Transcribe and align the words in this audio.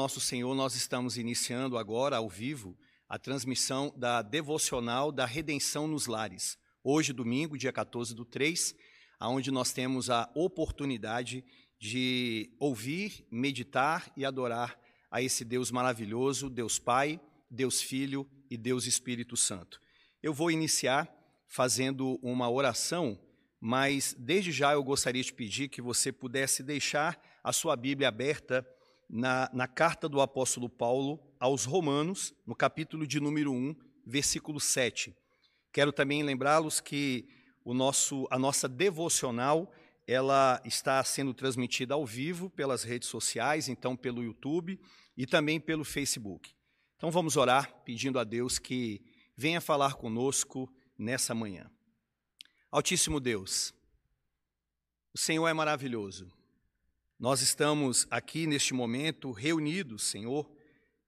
nosso 0.00 0.18
Senhor, 0.18 0.54
nós 0.54 0.74
estamos 0.74 1.18
iniciando 1.18 1.76
agora, 1.76 2.16
ao 2.16 2.26
vivo, 2.26 2.74
a 3.06 3.18
transmissão 3.18 3.92
da 3.94 4.22
devocional 4.22 5.12
da 5.12 5.26
Redenção 5.26 5.86
nos 5.86 6.06
Lares. 6.06 6.56
Hoje, 6.82 7.12
domingo, 7.12 7.58
dia 7.58 7.70
14 7.70 8.14
do 8.14 8.24
3, 8.24 8.74
onde 9.20 9.50
nós 9.50 9.74
temos 9.74 10.08
a 10.08 10.26
oportunidade 10.34 11.44
de 11.78 12.50
ouvir, 12.58 13.26
meditar 13.30 14.10
e 14.16 14.24
adorar 14.24 14.80
a 15.10 15.20
esse 15.20 15.44
Deus 15.44 15.70
maravilhoso, 15.70 16.48
Deus 16.48 16.78
Pai, 16.78 17.20
Deus 17.50 17.82
Filho 17.82 18.26
e 18.50 18.56
Deus 18.56 18.86
Espírito 18.86 19.36
Santo. 19.36 19.82
Eu 20.22 20.32
vou 20.32 20.50
iniciar 20.50 21.14
fazendo 21.46 22.18
uma 22.22 22.48
oração, 22.48 23.20
mas 23.60 24.16
desde 24.18 24.50
já 24.50 24.72
eu 24.72 24.82
gostaria 24.82 25.22
de 25.22 25.34
pedir 25.34 25.68
que 25.68 25.82
você 25.82 26.10
pudesse 26.10 26.62
deixar 26.62 27.22
a 27.44 27.52
sua 27.52 27.76
Bíblia 27.76 28.08
aberta 28.08 28.66
na, 29.10 29.50
na 29.52 29.66
carta 29.66 30.08
do 30.08 30.20
apóstolo 30.20 30.68
Paulo 30.68 31.18
aos 31.38 31.64
Romanos, 31.64 32.32
no 32.46 32.54
capítulo 32.54 33.06
de 33.06 33.18
número 33.18 33.52
1, 33.52 33.74
versículo 34.06 34.60
7. 34.60 35.14
Quero 35.72 35.92
também 35.92 36.22
lembrá-los 36.22 36.80
que 36.80 37.28
o 37.64 37.74
nosso, 37.74 38.28
a 38.30 38.38
nossa 38.38 38.68
devocional 38.68 39.72
ela 40.06 40.60
está 40.64 41.02
sendo 41.04 41.34
transmitida 41.34 41.94
ao 41.94 42.06
vivo 42.06 42.48
pelas 42.50 42.82
redes 42.82 43.08
sociais, 43.08 43.68
então 43.68 43.96
pelo 43.96 44.22
YouTube 44.22 44.80
e 45.16 45.26
também 45.26 45.60
pelo 45.60 45.84
Facebook. 45.84 46.54
Então 46.96 47.10
vamos 47.10 47.36
orar 47.36 47.72
pedindo 47.84 48.18
a 48.18 48.24
Deus 48.24 48.58
que 48.58 49.02
venha 49.36 49.60
falar 49.60 49.94
conosco 49.94 50.72
nessa 50.98 51.34
manhã. 51.34 51.70
Altíssimo 52.70 53.18
Deus, 53.18 53.74
o 55.12 55.18
Senhor 55.18 55.48
é 55.48 55.52
maravilhoso. 55.52 56.30
Nós 57.20 57.42
estamos 57.42 58.06
aqui 58.10 58.46
neste 58.46 58.72
momento 58.72 59.30
reunidos, 59.30 60.04
Senhor, 60.04 60.50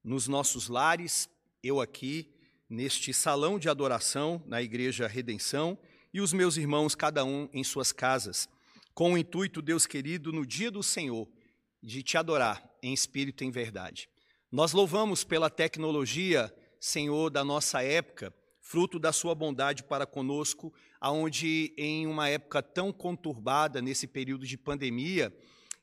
nos 0.04 0.28
nossos 0.28 0.68
lares, 0.68 1.26
eu 1.62 1.80
aqui, 1.80 2.30
neste 2.68 3.14
salão 3.14 3.58
de 3.58 3.66
adoração 3.66 4.42
na 4.44 4.60
Igreja 4.60 5.06
Redenção 5.06 5.78
e 6.12 6.20
os 6.20 6.34
meus 6.34 6.58
irmãos, 6.58 6.94
cada 6.94 7.24
um 7.24 7.48
em 7.50 7.64
suas 7.64 7.92
casas, 7.92 8.46
com 8.92 9.14
o 9.14 9.16
intuito, 9.16 9.62
Deus 9.62 9.86
querido, 9.86 10.30
no 10.34 10.44
dia 10.44 10.70
do 10.70 10.82
Senhor, 10.82 11.27
de 11.82 12.02
te 12.02 12.19
adorar 12.19 12.62
em 12.82 12.92
espírito 12.92 13.42
e 13.42 13.47
em 13.47 13.50
verdade. 13.50 14.06
Nós 14.50 14.74
louvamos 14.74 15.24
pela 15.24 15.48
tecnologia, 15.48 16.54
Senhor, 16.78 17.30
da 17.30 17.42
nossa 17.42 17.82
época, 17.82 18.34
fruto 18.60 18.98
da 18.98 19.14
sua 19.14 19.34
bondade 19.34 19.82
para 19.82 20.04
conosco, 20.04 20.74
aonde 21.00 21.72
em 21.74 22.06
uma 22.06 22.28
época 22.28 22.62
tão 22.62 22.92
conturbada, 22.92 23.80
nesse 23.80 24.06
período 24.06 24.47
de 24.47 24.58
pandemia, 24.58 25.34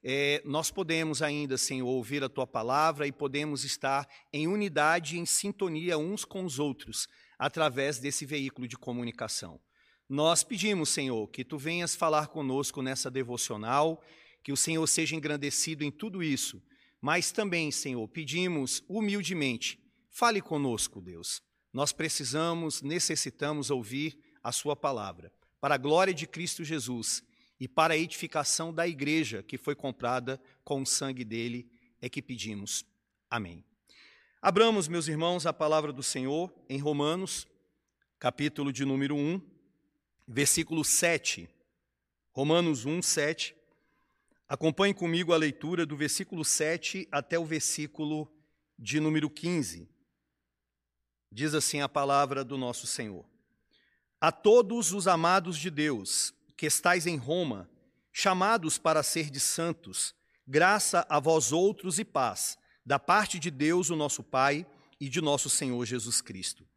é, 0.03 0.41
nós 0.45 0.71
podemos 0.71 1.21
ainda, 1.21 1.57
Senhor, 1.57 1.87
ouvir 1.87 2.23
a 2.23 2.29
Tua 2.29 2.47
palavra 2.47 3.05
e 3.05 3.11
podemos 3.11 3.65
estar 3.65 4.07
em 4.31 4.47
unidade, 4.47 5.19
em 5.19 5.25
sintonia 5.25 5.97
uns 5.97 6.23
com 6.23 6.45
os 6.45 6.57
outros, 6.57 7.07
através 7.37 7.99
desse 7.99 8.25
veículo 8.25 8.67
de 8.67 8.77
comunicação. 8.77 9.59
Nós 10.07 10.43
pedimos, 10.43 10.89
Senhor, 10.89 11.27
que 11.27 11.43
Tu 11.43 11.57
venhas 11.57 11.95
falar 11.95 12.27
conosco 12.27 12.81
nessa 12.81 13.11
devocional, 13.11 14.01
que 14.43 14.51
o 14.51 14.57
Senhor 14.57 14.85
seja 14.87 15.15
engrandecido 15.15 15.83
em 15.83 15.91
tudo 15.91 16.23
isso, 16.23 16.61
mas 17.01 17.31
também, 17.31 17.71
Senhor, 17.71 18.07
pedimos 18.07 18.83
humildemente, 18.87 19.79
fale 20.09 20.41
conosco, 20.41 21.01
Deus. 21.01 21.41
Nós 21.73 21.91
precisamos, 21.91 22.81
necessitamos 22.81 23.69
ouvir 23.69 24.17
a 24.41 24.51
Sua 24.51 24.75
palavra. 24.75 25.31
Para 25.61 25.75
a 25.75 25.77
glória 25.77 26.13
de 26.13 26.25
Cristo 26.25 26.63
Jesus 26.63 27.21
e 27.59 27.67
para 27.67 27.93
a 27.93 27.97
edificação 27.97 28.73
da 28.73 28.87
igreja 28.87 29.43
que 29.43 29.57
foi 29.57 29.75
comprada 29.75 30.41
com 30.63 30.81
o 30.81 30.85
sangue 30.85 31.25
dele, 31.25 31.69
é 32.01 32.07
que 32.07 32.21
pedimos. 32.21 32.85
Amém. 33.29 33.63
Abramos, 34.41 34.87
meus 34.87 35.07
irmãos, 35.09 35.45
a 35.45 35.51
palavra 35.51 35.91
do 35.91 36.01
Senhor 36.01 36.53
em 36.69 36.77
Romanos, 36.77 37.45
capítulo 38.17 38.71
de 38.71 38.85
número 38.85 39.15
1, 39.15 39.41
versículo 40.25 40.85
7. 40.85 41.49
Romanos 42.31 42.85
1, 42.85 43.01
7. 43.01 43.55
Acompanhe 44.47 44.93
comigo 44.93 45.33
a 45.33 45.37
leitura 45.37 45.85
do 45.85 45.97
versículo 45.97 46.45
7 46.45 47.07
até 47.11 47.37
o 47.37 47.45
versículo 47.45 48.31
de 48.77 49.01
número 49.01 49.29
15. 49.29 49.89
Diz 51.29 51.53
assim 51.53 51.81
a 51.81 51.89
palavra 51.89 52.43
do 52.43 52.57
nosso 52.57 52.87
Senhor: 52.87 53.25
A 54.21 54.31
todos 54.31 54.93
os 54.93 55.07
amados 55.07 55.57
de 55.57 55.69
Deus, 55.69 56.33
que 56.59 56.65
estais 56.65 57.07
em 57.07 57.15
Roma, 57.15 57.69
chamados 58.11 58.77
para 58.77 59.01
ser 59.01 59.29
de 59.29 59.39
santos, 59.39 60.13
graça 60.45 61.07
a 61.09 61.17
vós 61.17 61.53
outros 61.53 61.99
e 61.99 62.03
paz, 62.03 62.57
da 62.85 62.99
parte 62.99 63.39
de 63.39 63.49
Deus, 63.49 63.89
o 63.89 63.95
nosso 63.95 64.21
Pai, 64.21 64.67
e 64.99 65.07
de 65.07 65.21
nosso 65.21 65.49
Senhor 65.49 65.85
Jesus 65.85 66.21
Cristo. 66.21 66.67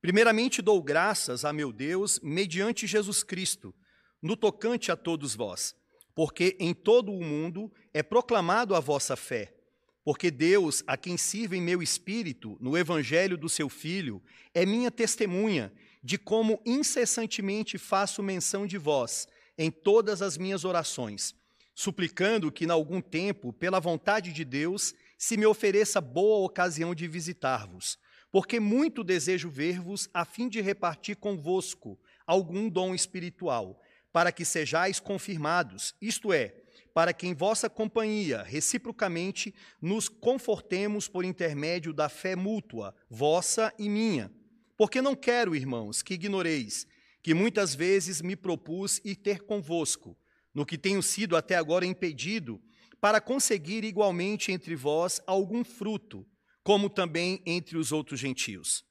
Primeiramente 0.00 0.62
dou 0.62 0.82
graças 0.82 1.44
a 1.44 1.52
meu 1.52 1.70
Deus, 1.70 2.18
mediante 2.20 2.86
Jesus 2.86 3.22
Cristo, 3.22 3.74
no 4.22 4.38
tocante 4.38 4.90
a 4.90 4.96
todos 4.96 5.34
vós, 5.34 5.76
porque 6.14 6.56
em 6.58 6.72
todo 6.72 7.12
o 7.12 7.22
mundo 7.22 7.70
é 7.92 8.02
proclamado 8.02 8.74
a 8.74 8.80
vossa 8.80 9.16
fé. 9.16 9.54
Porque 10.02 10.30
Deus, 10.30 10.82
a 10.86 10.96
quem 10.96 11.18
sirvo 11.18 11.54
em 11.54 11.60
meu 11.60 11.82
espírito, 11.82 12.56
no 12.58 12.74
evangelho 12.74 13.36
do 13.36 13.50
seu 13.50 13.68
Filho, 13.68 14.22
é 14.54 14.64
minha 14.64 14.90
testemunha 14.90 15.70
de 16.06 16.16
como 16.16 16.62
incessantemente 16.64 17.78
faço 17.78 18.22
menção 18.22 18.64
de 18.64 18.78
vós 18.78 19.26
em 19.58 19.72
todas 19.72 20.22
as 20.22 20.38
minhas 20.38 20.64
orações, 20.64 21.34
suplicando 21.74 22.52
que, 22.52 22.64
em 22.64 22.70
algum 22.70 23.00
tempo, 23.00 23.52
pela 23.52 23.80
vontade 23.80 24.32
de 24.32 24.44
Deus, 24.44 24.94
se 25.18 25.36
me 25.36 25.44
ofereça 25.44 26.00
boa 26.00 26.46
ocasião 26.46 26.94
de 26.94 27.08
visitar-vos, 27.08 27.98
porque 28.30 28.60
muito 28.60 29.02
desejo 29.02 29.50
ver-vos 29.50 30.08
a 30.14 30.24
fim 30.24 30.48
de 30.48 30.60
repartir 30.60 31.16
convosco 31.16 31.98
algum 32.24 32.68
dom 32.68 32.94
espiritual, 32.94 33.82
para 34.12 34.30
que 34.30 34.44
sejais 34.44 35.00
confirmados, 35.00 35.92
isto 36.00 36.32
é, 36.32 36.54
para 36.94 37.12
que 37.12 37.26
em 37.26 37.34
vossa 37.34 37.68
companhia, 37.68 38.44
reciprocamente, 38.44 39.52
nos 39.82 40.08
confortemos 40.08 41.08
por 41.08 41.24
intermédio 41.24 41.92
da 41.92 42.08
fé 42.08 42.36
mútua, 42.36 42.94
vossa 43.10 43.74
e 43.76 43.88
minha 43.88 44.30
porque 44.76 45.00
não 45.00 45.14
quero, 45.14 45.54
irmãos, 45.56 46.02
que 46.02 46.14
ignoreis 46.14 46.86
que 47.26 47.34
muitas 47.34 47.74
vezes 47.74 48.22
me 48.22 48.36
propus 48.36 49.00
ir 49.04 49.16
ter 49.16 49.40
convosco, 49.40 50.16
no 50.54 50.64
que 50.64 50.78
tenho 50.78 51.02
sido 51.02 51.36
até 51.36 51.56
agora 51.56 51.84
impedido, 51.84 52.62
para 53.00 53.20
conseguir 53.20 53.82
igualmente 53.82 54.52
entre 54.52 54.76
vós 54.76 55.20
algum 55.26 55.64
fruto, 55.64 56.24
como 56.62 56.88
também 56.88 57.42
entre 57.44 57.76
os 57.76 57.90
outros 57.90 58.20
gentios. 58.20 58.84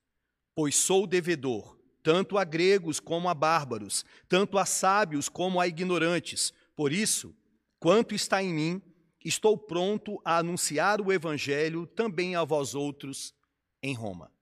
Pois 0.53 0.75
sou 0.75 1.07
devedor, 1.07 1.79
tanto 2.03 2.37
a 2.37 2.43
gregos 2.43 2.99
como 2.99 3.29
a 3.29 3.33
bárbaros, 3.33 4.03
tanto 4.27 4.57
a 4.57 4.65
sábios 4.65 5.29
como 5.29 5.59
a 5.61 5.65
ignorantes. 5.65 6.51
Por 6.75 6.91
isso, 6.91 7.33
quanto 7.79 8.13
está 8.13 8.43
em 8.43 8.53
mim, 8.53 8.81
estou 9.23 9.57
pronto 9.57 10.21
a 10.25 10.39
anunciar 10.39 10.99
o 10.99 11.09
evangelho 11.11 11.87
também 11.87 12.35
a 12.35 12.43
vós 12.43 12.75
outros 12.75 13.33
em 13.81 13.93
Roma. 13.93 14.34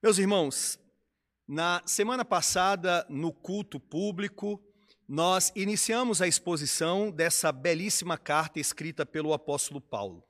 Meus 0.00 0.16
irmãos, 0.16 0.78
na 1.48 1.82
semana 1.84 2.24
passada, 2.24 3.04
no 3.10 3.32
culto 3.32 3.80
público, 3.80 4.62
nós 5.08 5.50
iniciamos 5.56 6.22
a 6.22 6.28
exposição 6.28 7.10
dessa 7.10 7.50
belíssima 7.50 8.16
carta 8.16 8.60
escrita 8.60 9.04
pelo 9.04 9.32
apóstolo 9.32 9.80
Paulo. 9.80 10.22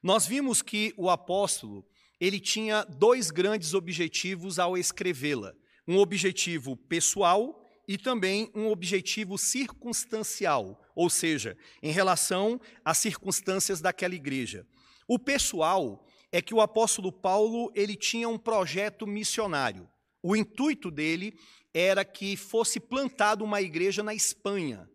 Nós 0.00 0.28
vimos 0.28 0.62
que 0.62 0.94
o 0.96 1.10
apóstolo, 1.10 1.84
ele 2.20 2.38
tinha 2.38 2.84
dois 2.84 3.32
grandes 3.32 3.74
objetivos 3.74 4.60
ao 4.60 4.78
escrevê-la: 4.78 5.52
um 5.88 5.98
objetivo 5.98 6.76
pessoal 6.76 7.60
e 7.88 7.98
também 7.98 8.48
um 8.54 8.68
objetivo 8.68 9.36
circunstancial, 9.36 10.80
ou 10.94 11.10
seja, 11.10 11.58
em 11.82 11.90
relação 11.90 12.60
às 12.84 12.98
circunstâncias 12.98 13.80
daquela 13.80 14.14
igreja. 14.14 14.64
O 15.08 15.18
pessoal 15.18 16.05
é 16.36 16.42
que 16.42 16.52
o 16.52 16.60
apóstolo 16.60 17.10
Paulo 17.10 17.72
ele 17.74 17.96
tinha 17.96 18.28
um 18.28 18.36
projeto 18.36 19.06
missionário. 19.06 19.88
O 20.22 20.36
intuito 20.36 20.90
dele 20.90 21.34
era 21.72 22.04
que 22.04 22.36
fosse 22.36 22.78
plantada 22.78 23.42
uma 23.42 23.62
igreja 23.62 24.02
na 24.02 24.12
Espanha. 24.12 24.86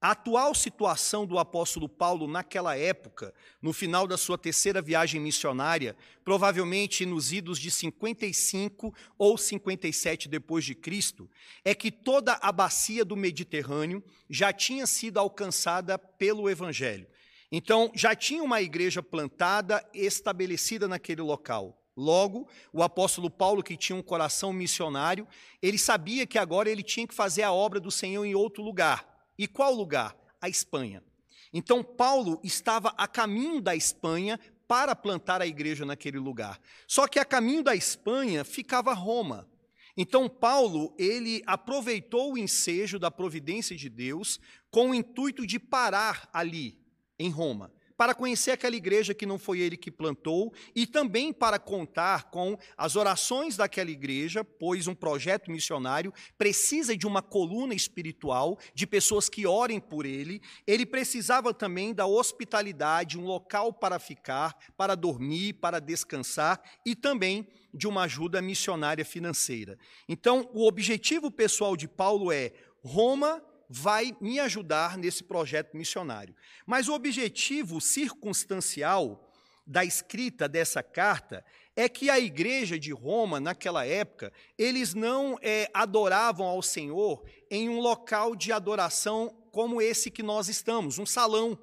A 0.00 0.12
atual 0.12 0.54
situação 0.54 1.26
do 1.26 1.38
apóstolo 1.38 1.90
Paulo 1.90 2.26
naquela 2.26 2.74
época, 2.74 3.34
no 3.60 3.70
final 3.74 4.06
da 4.06 4.16
sua 4.16 4.38
terceira 4.38 4.80
viagem 4.80 5.20
missionária, 5.20 5.94
provavelmente 6.24 7.04
nos 7.04 7.32
idos 7.32 7.58
de 7.58 7.70
55 7.70 8.94
ou 9.18 9.36
57 9.36 10.26
depois 10.26 10.64
de 10.64 10.74
Cristo, 10.74 11.28
é 11.62 11.74
que 11.74 11.90
toda 11.90 12.32
a 12.40 12.50
bacia 12.50 13.04
do 13.04 13.14
Mediterrâneo 13.14 14.02
já 14.26 14.54
tinha 14.54 14.86
sido 14.86 15.18
alcançada 15.18 15.98
pelo 15.98 16.48
evangelho. 16.48 17.06
Então, 17.54 17.92
já 17.94 18.14
tinha 18.16 18.42
uma 18.42 18.62
igreja 18.62 19.02
plantada, 19.02 19.86
estabelecida 19.92 20.88
naquele 20.88 21.20
local. 21.20 21.78
Logo, 21.94 22.48
o 22.72 22.82
apóstolo 22.82 23.28
Paulo, 23.28 23.62
que 23.62 23.76
tinha 23.76 23.94
um 23.94 24.02
coração 24.02 24.54
missionário, 24.54 25.28
ele 25.60 25.76
sabia 25.76 26.26
que 26.26 26.38
agora 26.38 26.70
ele 26.70 26.82
tinha 26.82 27.06
que 27.06 27.14
fazer 27.14 27.42
a 27.42 27.52
obra 27.52 27.78
do 27.78 27.90
Senhor 27.90 28.24
em 28.24 28.34
outro 28.34 28.62
lugar. 28.62 29.06
E 29.38 29.46
qual 29.46 29.74
lugar? 29.74 30.16
A 30.40 30.48
Espanha. 30.48 31.04
Então, 31.52 31.84
Paulo 31.84 32.40
estava 32.42 32.94
a 32.96 33.06
caminho 33.06 33.60
da 33.60 33.76
Espanha 33.76 34.40
para 34.66 34.96
plantar 34.96 35.42
a 35.42 35.46
igreja 35.46 35.84
naquele 35.84 36.18
lugar. 36.18 36.58
Só 36.88 37.06
que 37.06 37.18
a 37.18 37.24
caminho 37.26 37.62
da 37.62 37.76
Espanha 37.76 38.42
ficava 38.44 38.94
Roma. 38.94 39.46
Então 39.94 40.26
Paulo, 40.26 40.94
ele 40.98 41.42
aproveitou 41.46 42.32
o 42.32 42.38
ensejo 42.38 42.98
da 42.98 43.10
providência 43.10 43.76
de 43.76 43.90
Deus 43.90 44.40
com 44.70 44.88
o 44.88 44.94
intuito 44.94 45.46
de 45.46 45.58
parar 45.58 46.26
ali 46.32 46.81
em 47.18 47.30
Roma 47.30 47.72
para 48.02 48.16
conhecer 48.16 48.50
aquela 48.50 48.74
igreja 48.74 49.14
que 49.14 49.24
não 49.24 49.38
foi 49.38 49.60
ele 49.60 49.76
que 49.76 49.88
plantou 49.88 50.52
e 50.74 50.88
também 50.88 51.32
para 51.32 51.56
contar 51.56 52.30
com 52.32 52.58
as 52.76 52.96
orações 52.96 53.56
daquela 53.56 53.92
igreja, 53.92 54.42
pois 54.42 54.88
um 54.88 54.94
projeto 54.94 55.52
missionário 55.52 56.12
precisa 56.36 56.96
de 56.96 57.06
uma 57.06 57.22
coluna 57.22 57.74
espiritual, 57.74 58.58
de 58.74 58.88
pessoas 58.88 59.28
que 59.28 59.46
orem 59.46 59.78
por 59.78 60.04
ele. 60.04 60.42
Ele 60.66 60.84
precisava 60.84 61.54
também 61.54 61.94
da 61.94 62.04
hospitalidade, 62.04 63.16
um 63.16 63.24
local 63.24 63.72
para 63.72 64.00
ficar, 64.00 64.56
para 64.76 64.96
dormir, 64.96 65.52
para 65.52 65.78
descansar 65.78 66.60
e 66.84 66.96
também 66.96 67.46
de 67.72 67.86
uma 67.86 68.02
ajuda 68.02 68.42
missionária 68.42 69.04
financeira. 69.04 69.78
Então, 70.08 70.50
o 70.52 70.66
objetivo 70.66 71.30
pessoal 71.30 71.76
de 71.76 71.86
Paulo 71.86 72.32
é 72.32 72.52
Roma 72.82 73.40
vai 73.74 74.14
me 74.20 74.38
ajudar 74.38 74.98
nesse 74.98 75.24
projeto 75.24 75.74
missionário. 75.74 76.36
Mas 76.66 76.88
o 76.88 76.94
objetivo 76.94 77.80
circunstancial 77.80 79.32
da 79.66 79.82
escrita 79.82 80.46
dessa 80.46 80.82
carta 80.82 81.42
é 81.74 81.88
que 81.88 82.10
a 82.10 82.20
igreja 82.20 82.78
de 82.78 82.92
Roma, 82.92 83.40
naquela 83.40 83.86
época, 83.86 84.30
eles 84.58 84.92
não 84.92 85.38
é, 85.40 85.70
adoravam 85.72 86.46
ao 86.46 86.60
Senhor 86.60 87.24
em 87.50 87.70
um 87.70 87.80
local 87.80 88.36
de 88.36 88.52
adoração 88.52 89.34
como 89.50 89.80
esse 89.80 90.10
que 90.10 90.22
nós 90.22 90.48
estamos, 90.48 90.98
um 90.98 91.06
salão. 91.06 91.58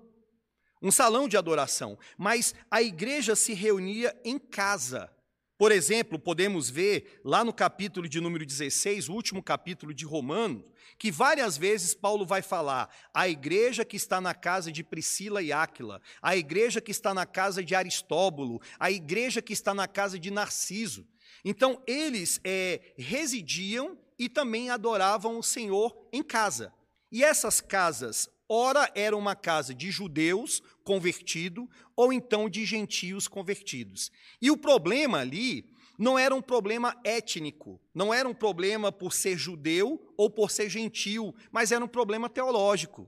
Um 0.81 0.91
salão 0.91 1.27
de 1.27 1.38
adoração. 1.38 2.00
Mas 2.17 2.56
a 2.71 2.81
igreja 2.81 3.35
se 3.35 3.53
reunia 3.53 4.19
em 4.23 4.39
casa. 4.39 5.11
Por 5.59 5.73
exemplo, 5.73 6.17
podemos 6.17 6.69
ver 6.69 7.19
lá 7.21 7.44
no 7.44 7.51
capítulo 7.51 8.07
de 8.07 8.21
número 8.21 8.45
16, 8.45 9.09
o 9.09 9.13
último 9.13 9.44
capítulo 9.44 9.94
de 9.94 10.06
Romanos, 10.06 10.63
que 10.97 11.11
várias 11.11 11.57
vezes 11.57 11.94
Paulo 11.94 12.25
vai 12.25 12.41
falar 12.41 12.89
a 13.13 13.27
igreja 13.27 13.83
que 13.83 13.97
está 13.97 14.21
na 14.21 14.33
casa 14.33 14.71
de 14.71 14.85
Priscila 14.85 15.41
e 15.41 15.51
Áquila, 15.51 16.01
a 16.21 16.38
igreja 16.38 16.79
que 16.79 16.91
está 16.91 17.13
na 17.13 17.25
casa 17.25 17.61
de 17.61 17.75
Aristóbulo, 17.75 18.61
a 18.79 18.89
igreja 18.89 19.41
que 19.41 19.51
está 19.51 19.73
na 19.73 19.85
casa 19.85 20.17
de 20.17 20.31
Narciso. 20.31 21.06
Então, 21.44 21.83
eles 21.85 22.39
é, 22.45 22.94
residiam 22.97 23.97
e 24.17 24.29
também 24.29 24.69
adoravam 24.69 25.38
o 25.38 25.44
Senhor 25.44 26.07
em 26.13 26.23
casa. 26.23 26.73
E 27.11 27.21
essas 27.21 27.59
casas, 27.59 28.29
ora 28.47 28.89
era 28.95 29.17
uma 29.17 29.35
casa 29.35 29.73
de 29.73 29.91
judeus 29.91 30.63
convertidos, 30.89 31.68
ou 31.95 32.12
então 32.12 32.50
de 32.50 32.65
gentios 32.65 33.27
convertidos. 33.27 34.12
E 34.41 34.50
o 34.50 34.57
problema 34.57 35.19
ali 35.19 35.71
não 36.00 36.18
era 36.18 36.33
um 36.33 36.41
problema 36.41 37.00
étnico, 37.03 37.80
não 37.94 38.12
era 38.12 38.27
um 38.27 38.33
problema 38.33 38.91
por 38.91 39.13
ser 39.13 39.38
judeu 39.38 40.01
ou 40.18 40.31
por 40.31 40.50
ser 40.50 40.68
gentil, 40.68 41.36
mas 41.51 41.71
era 41.71 41.86
um 41.86 41.88
problema 41.88 42.27
teológico. 42.27 43.07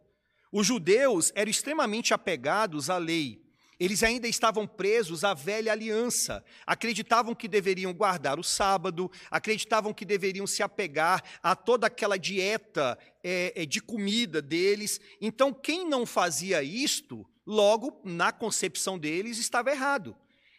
Os 0.51 0.67
judeus 0.67 1.31
eram 1.33 1.49
extremamente 1.49 2.13
apegados 2.13 2.87
à 2.87 2.99
lei. 2.99 3.41
Eles 3.79 4.03
ainda 4.03 4.27
estavam 4.27 4.67
presos 4.67 5.23
à 5.23 5.33
velha 5.33 5.71
aliança. 5.71 6.45
Acreditavam 6.67 7.33
que 7.33 7.47
deveriam 7.47 7.91
guardar 7.91 8.39
o 8.39 8.43
sábado, 8.43 9.09
acreditavam 9.31 9.91
que 9.91 10.05
deveriam 10.05 10.45
se 10.45 10.61
apegar 10.61 11.23
a 11.41 11.55
toda 11.55 11.87
aquela 11.87 12.15
dieta 12.15 12.95
é, 13.23 13.65
de 13.65 13.81
comida 13.81 14.39
deles. 14.39 15.01
Então, 15.19 15.51
quem 15.51 15.89
não 15.89 16.05
fazia 16.05 16.61
isto, 16.61 17.25
logo, 17.45 18.01
na 18.03 18.31
concepção 18.31 18.97
deles, 18.97 19.37
estava 19.37 19.71
errado. 19.71 20.15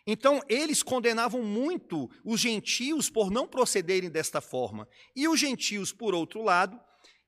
Então, 0.07 0.43
eles 0.49 0.83
condenavam 0.83 1.43
muito 1.43 2.11
os 2.25 2.41
gentios 2.41 3.09
por 3.09 3.31
não 3.31 3.47
procederem 3.47 4.11
desta 4.11 4.41
forma. 4.41 4.89
E 5.15 5.29
os 5.29 5.39
gentios, 5.39 5.93
por 5.93 6.13
outro 6.13 6.43
lado, 6.43 6.81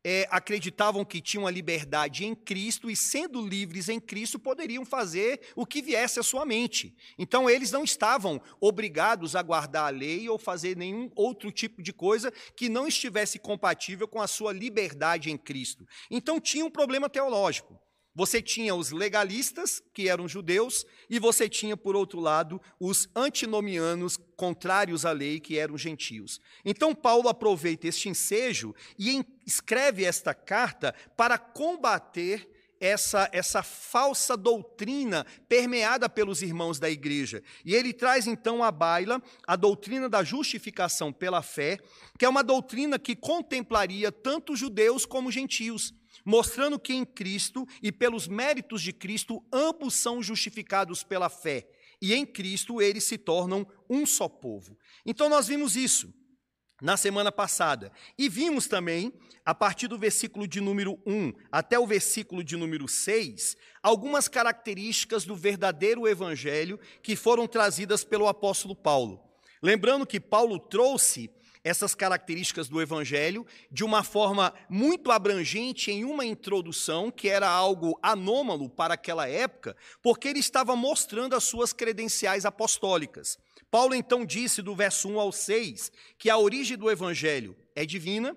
é, 0.04 0.28
acreditavam 0.30 1.04
que 1.04 1.20
tinham 1.20 1.46
a 1.46 1.50
liberdade 1.50 2.26
em 2.26 2.34
Cristo 2.34 2.90
e, 2.90 2.96
sendo 2.96 3.46
livres 3.46 3.88
em 3.88 3.98
Cristo, 3.98 4.38
poderiam 4.38 4.84
fazer 4.84 5.40
o 5.56 5.64
que 5.64 5.80
viesse 5.80 6.20
à 6.20 6.22
sua 6.22 6.44
mente. 6.44 6.94
Então, 7.18 7.48
eles 7.48 7.70
não 7.70 7.84
estavam 7.84 8.40
obrigados 8.60 9.34
a 9.34 9.42
guardar 9.42 9.86
a 9.86 9.96
lei 9.96 10.28
ou 10.28 10.38
fazer 10.38 10.76
nenhum 10.76 11.10
outro 11.14 11.50
tipo 11.50 11.82
de 11.82 11.92
coisa 11.92 12.30
que 12.54 12.68
não 12.68 12.86
estivesse 12.86 13.38
compatível 13.38 14.06
com 14.06 14.20
a 14.20 14.26
sua 14.26 14.52
liberdade 14.52 15.30
em 15.30 15.38
Cristo. 15.38 15.86
Então, 16.10 16.38
tinha 16.38 16.66
um 16.66 16.70
problema 16.70 17.08
teológico. 17.08 17.83
Você 18.14 18.40
tinha 18.40 18.74
os 18.74 18.92
legalistas, 18.92 19.82
que 19.92 20.08
eram 20.08 20.28
judeus, 20.28 20.86
e 21.10 21.18
você 21.18 21.48
tinha, 21.48 21.76
por 21.76 21.96
outro 21.96 22.20
lado, 22.20 22.60
os 22.78 23.08
antinomianos, 23.14 24.16
contrários 24.36 25.04
à 25.04 25.10
lei, 25.10 25.40
que 25.40 25.58
eram 25.58 25.76
gentios. 25.76 26.40
Então, 26.64 26.94
Paulo 26.94 27.28
aproveita 27.28 27.88
este 27.88 28.08
ensejo 28.08 28.72
e 28.96 29.24
escreve 29.44 30.04
esta 30.04 30.32
carta 30.32 30.94
para 31.16 31.36
combater 31.36 32.48
essa, 32.80 33.28
essa 33.32 33.62
falsa 33.64 34.36
doutrina 34.36 35.26
permeada 35.48 36.08
pelos 36.08 36.40
irmãos 36.40 36.78
da 36.78 36.88
igreja. 36.88 37.42
E 37.64 37.74
ele 37.74 37.92
traz 37.92 38.28
então 38.28 38.62
à 38.62 38.70
baila 38.70 39.20
a 39.46 39.56
doutrina 39.56 40.08
da 40.08 40.22
justificação 40.22 41.12
pela 41.12 41.42
fé, 41.42 41.78
que 42.16 42.24
é 42.24 42.28
uma 42.28 42.44
doutrina 42.44 42.96
que 42.96 43.16
contemplaria 43.16 44.12
tanto 44.12 44.54
judeus 44.54 45.04
como 45.04 45.32
gentios 45.32 45.94
mostrando 46.24 46.78
que 46.78 46.94
em 46.94 47.04
Cristo 47.04 47.66
e 47.82 47.92
pelos 47.92 48.26
méritos 48.26 48.82
de 48.82 48.92
Cristo 48.92 49.44
ambos 49.52 49.94
são 49.94 50.22
justificados 50.22 51.02
pela 51.02 51.28
fé, 51.28 51.68
e 52.00 52.14
em 52.14 52.24
Cristo 52.24 52.80
eles 52.80 53.04
se 53.04 53.18
tornam 53.18 53.66
um 53.88 54.04
só 54.04 54.28
povo. 54.28 54.78
Então 55.04 55.28
nós 55.28 55.46
vimos 55.46 55.76
isso 55.76 56.12
na 56.80 56.96
semana 56.96 57.32
passada. 57.32 57.92
E 58.18 58.28
vimos 58.28 58.66
também, 58.66 59.12
a 59.44 59.54
partir 59.54 59.88
do 59.88 59.98
versículo 59.98 60.46
de 60.46 60.60
número 60.60 61.00
1 61.06 61.32
até 61.50 61.78
o 61.78 61.86
versículo 61.86 62.42
de 62.42 62.56
número 62.56 62.88
6, 62.88 63.56
algumas 63.82 64.28
características 64.28 65.24
do 65.24 65.36
verdadeiro 65.36 66.06
evangelho 66.06 66.78
que 67.02 67.16
foram 67.16 67.46
trazidas 67.46 68.04
pelo 68.04 68.28
apóstolo 68.28 68.74
Paulo. 68.74 69.22
Lembrando 69.62 70.06
que 70.06 70.20
Paulo 70.20 70.58
trouxe 70.58 71.30
essas 71.64 71.94
características 71.94 72.68
do 72.68 72.80
Evangelho 72.80 73.46
de 73.72 73.82
uma 73.82 74.04
forma 74.04 74.52
muito 74.68 75.10
abrangente 75.10 75.90
em 75.90 76.04
uma 76.04 76.26
introdução 76.26 77.10
que 77.10 77.28
era 77.28 77.48
algo 77.48 77.98
anômalo 78.02 78.68
para 78.68 78.94
aquela 78.94 79.26
época, 79.26 79.74
porque 80.02 80.28
ele 80.28 80.40
estava 80.40 80.76
mostrando 80.76 81.34
as 81.34 81.44
suas 81.44 81.72
credenciais 81.72 82.44
apostólicas. 82.44 83.38
Paulo 83.70 83.94
então 83.94 84.26
disse 84.26 84.60
do 84.60 84.76
verso 84.76 85.08
1 85.08 85.18
ao 85.18 85.32
6 85.32 85.90
que 86.18 86.28
a 86.28 86.36
origem 86.36 86.76
do 86.76 86.90
Evangelho 86.90 87.56
é 87.74 87.86
divina, 87.86 88.36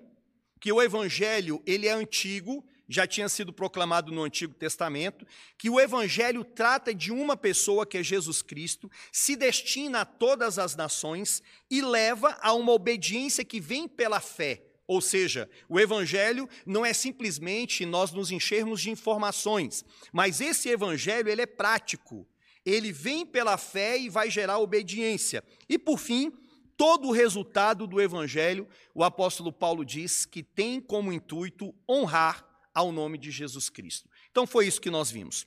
que 0.58 0.72
o 0.72 0.82
Evangelho 0.82 1.62
ele 1.66 1.86
é 1.86 1.92
antigo, 1.92 2.64
já 2.88 3.06
tinha 3.06 3.28
sido 3.28 3.52
proclamado 3.52 4.10
no 4.10 4.22
Antigo 4.22 4.54
Testamento, 4.54 5.26
que 5.58 5.68
o 5.68 5.78
Evangelho 5.78 6.42
trata 6.42 6.94
de 6.94 7.12
uma 7.12 7.36
pessoa 7.36 7.84
que 7.84 7.98
é 7.98 8.02
Jesus 8.02 8.40
Cristo, 8.40 8.90
se 9.12 9.36
destina 9.36 10.00
a 10.00 10.04
todas 10.06 10.58
as 10.58 10.74
nações 10.74 11.42
e 11.70 11.82
leva 11.82 12.38
a 12.40 12.54
uma 12.54 12.72
obediência 12.72 13.44
que 13.44 13.60
vem 13.60 13.86
pela 13.86 14.20
fé. 14.20 14.62
Ou 14.86 15.02
seja, 15.02 15.50
o 15.68 15.78
Evangelho 15.78 16.48
não 16.64 16.84
é 16.84 16.94
simplesmente 16.94 17.84
nós 17.84 18.10
nos 18.10 18.30
enchermos 18.30 18.80
de 18.80 18.90
informações, 18.90 19.84
mas 20.10 20.40
esse 20.40 20.70
Evangelho 20.70 21.28
ele 21.28 21.42
é 21.42 21.46
prático. 21.46 22.26
Ele 22.64 22.90
vem 22.90 23.24
pela 23.26 23.58
fé 23.58 23.98
e 23.98 24.08
vai 24.08 24.30
gerar 24.30 24.58
obediência. 24.58 25.44
E 25.68 25.78
por 25.78 25.98
fim, 25.98 26.32
todo 26.74 27.08
o 27.08 27.12
resultado 27.12 27.86
do 27.86 28.00
Evangelho, 28.00 28.66
o 28.94 29.04
apóstolo 29.04 29.52
Paulo 29.52 29.84
diz 29.84 30.24
que 30.24 30.42
tem 30.42 30.80
como 30.80 31.12
intuito 31.12 31.74
honrar 31.88 32.47
ao 32.78 32.92
nome 32.92 33.18
de 33.18 33.32
Jesus 33.32 33.68
Cristo. 33.68 34.08
Então 34.30 34.46
foi 34.46 34.68
isso 34.68 34.80
que 34.80 34.88
nós 34.88 35.10
vimos. 35.10 35.44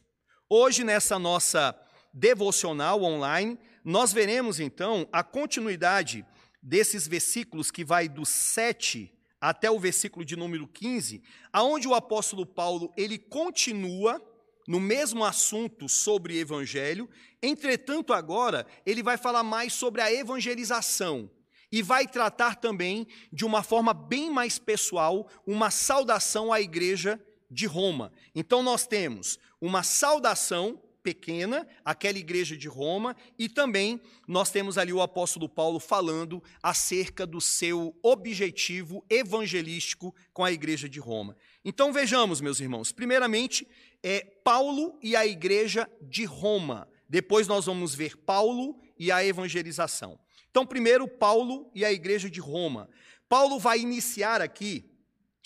Hoje, 0.49 0.83
nessa 0.83 1.17
nossa 1.17 1.73
devocional 2.13 3.01
online, 3.01 3.57
nós 3.85 4.11
veremos 4.11 4.59
então 4.59 5.07
a 5.13 5.23
continuidade 5.23 6.25
desses 6.61 7.07
versículos 7.07 7.71
que 7.71 7.85
vai 7.85 8.09
do 8.09 8.25
7 8.25 9.09
até 9.39 9.71
o 9.71 9.79
versículo 9.79 10.25
de 10.25 10.35
número 10.35 10.67
15, 10.67 11.23
aonde 11.53 11.87
o 11.87 11.95
apóstolo 11.95 12.45
Paulo, 12.45 12.93
ele 12.97 13.17
continua 13.17 14.21
no 14.67 14.79
mesmo 14.79 15.23
assunto 15.23 15.87
sobre 15.87 16.37
evangelho, 16.37 17.09
entretanto 17.41 18.11
agora 18.11 18.67
ele 18.85 19.01
vai 19.01 19.17
falar 19.17 19.41
mais 19.41 19.71
sobre 19.71 20.01
a 20.01 20.13
evangelização 20.13 21.31
e 21.71 21.81
vai 21.81 22.07
tratar 22.07 22.55
também, 22.55 23.07
de 23.31 23.45
uma 23.45 23.63
forma 23.63 23.93
bem 23.93 24.29
mais 24.29 24.59
pessoal, 24.59 25.27
uma 25.45 25.71
saudação 25.71 26.51
à 26.51 26.59
igreja 26.59 27.19
de 27.49 27.65
Roma. 27.65 28.11
Então, 28.35 28.61
nós 28.61 28.85
temos 28.85 29.39
uma 29.59 29.83
saudação 29.83 30.81
pequena, 31.01 31.67
aquela 31.83 32.17
igreja 32.17 32.55
de 32.55 32.67
Roma, 32.67 33.15
e 33.37 33.49
também 33.49 33.99
nós 34.27 34.51
temos 34.51 34.77
ali 34.77 34.93
o 34.93 35.01
apóstolo 35.01 35.49
Paulo 35.49 35.79
falando 35.79 36.43
acerca 36.61 37.25
do 37.25 37.41
seu 37.41 37.95
objetivo 38.03 39.03
evangelístico 39.09 40.13
com 40.33 40.43
a 40.43 40.51
igreja 40.51 40.87
de 40.87 40.99
Roma. 40.99 41.35
Então 41.65 41.91
vejamos, 41.91 42.39
meus 42.39 42.59
irmãos, 42.59 42.91
primeiramente, 42.91 43.67
é 44.03 44.21
Paulo 44.43 44.97
e 45.01 45.15
a 45.15 45.25
igreja 45.25 45.89
de 46.01 46.25
Roma 46.25 46.87
Depois 47.11 47.45
nós 47.45 47.65
vamos 47.65 47.93
ver 47.93 48.15
Paulo 48.15 48.79
e 48.97 49.11
a 49.11 49.21
evangelização. 49.21 50.17
Então, 50.51 50.65
primeiro, 50.65 51.07
Paulo 51.07 51.71
e 51.73 51.83
a 51.85 51.91
igreja 51.91 52.29
de 52.29 52.41
Roma. 52.41 52.89
Paulo 53.29 53.57
vai 53.57 53.79
iniciar 53.79 54.41
aqui 54.41 54.85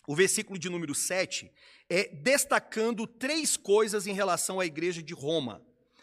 o 0.08 0.16
versículo 0.16 0.58
de 0.58 0.68
número 0.68 0.96
7, 0.96 1.52
é, 1.88 2.08
destacando 2.08 3.06
três 3.06 3.56
coisas 3.56 4.08
em 4.08 4.14
relação 4.14 4.60
à 4.60 4.66
igreja 4.66 5.04
de 5.04 5.14
Roma: 5.14 5.62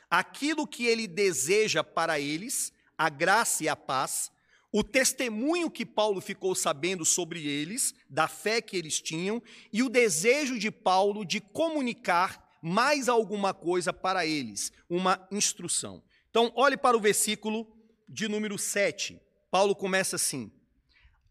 aquilo 0.09 0.67
que 0.67 0.87
ele 0.87 1.09
deseja 1.09 1.83
para 1.83 2.21
eles, 2.21 2.73
a 2.97 3.09
graça 3.09 3.65
e 3.65 3.69
a 3.69 3.75
paz, 3.75 4.31
o 4.71 4.85
testemunho 4.85 5.69
que 5.69 5.85
Paulo 5.85 6.21
ficou 6.21 6.55
sabendo 6.55 7.05
sobre 7.05 7.45
eles, 7.45 7.93
da 8.09 8.29
fé 8.29 8.63
que 8.63 8.77
eles 8.77 9.01
tinham, 9.01 9.43
e 9.73 9.83
o 9.83 9.89
desejo 9.89 10.57
de 10.57 10.71
Paulo 10.71 11.25
de 11.25 11.41
comunicar 11.41 12.41
mais 12.63 13.09
alguma 13.09 13.53
coisa 13.53 13.93
para 13.93 14.25
eles, 14.25 14.73
uma 14.89 15.27
instrução. 15.33 16.01
Então, 16.31 16.53
olhe 16.55 16.77
para 16.77 16.97
o 16.97 17.01
versículo 17.01 17.67
de 18.13 18.29
número 18.29 18.59
7. 18.59 19.19
Paulo 19.51 19.75
começa 19.75 20.17
assim: 20.17 20.53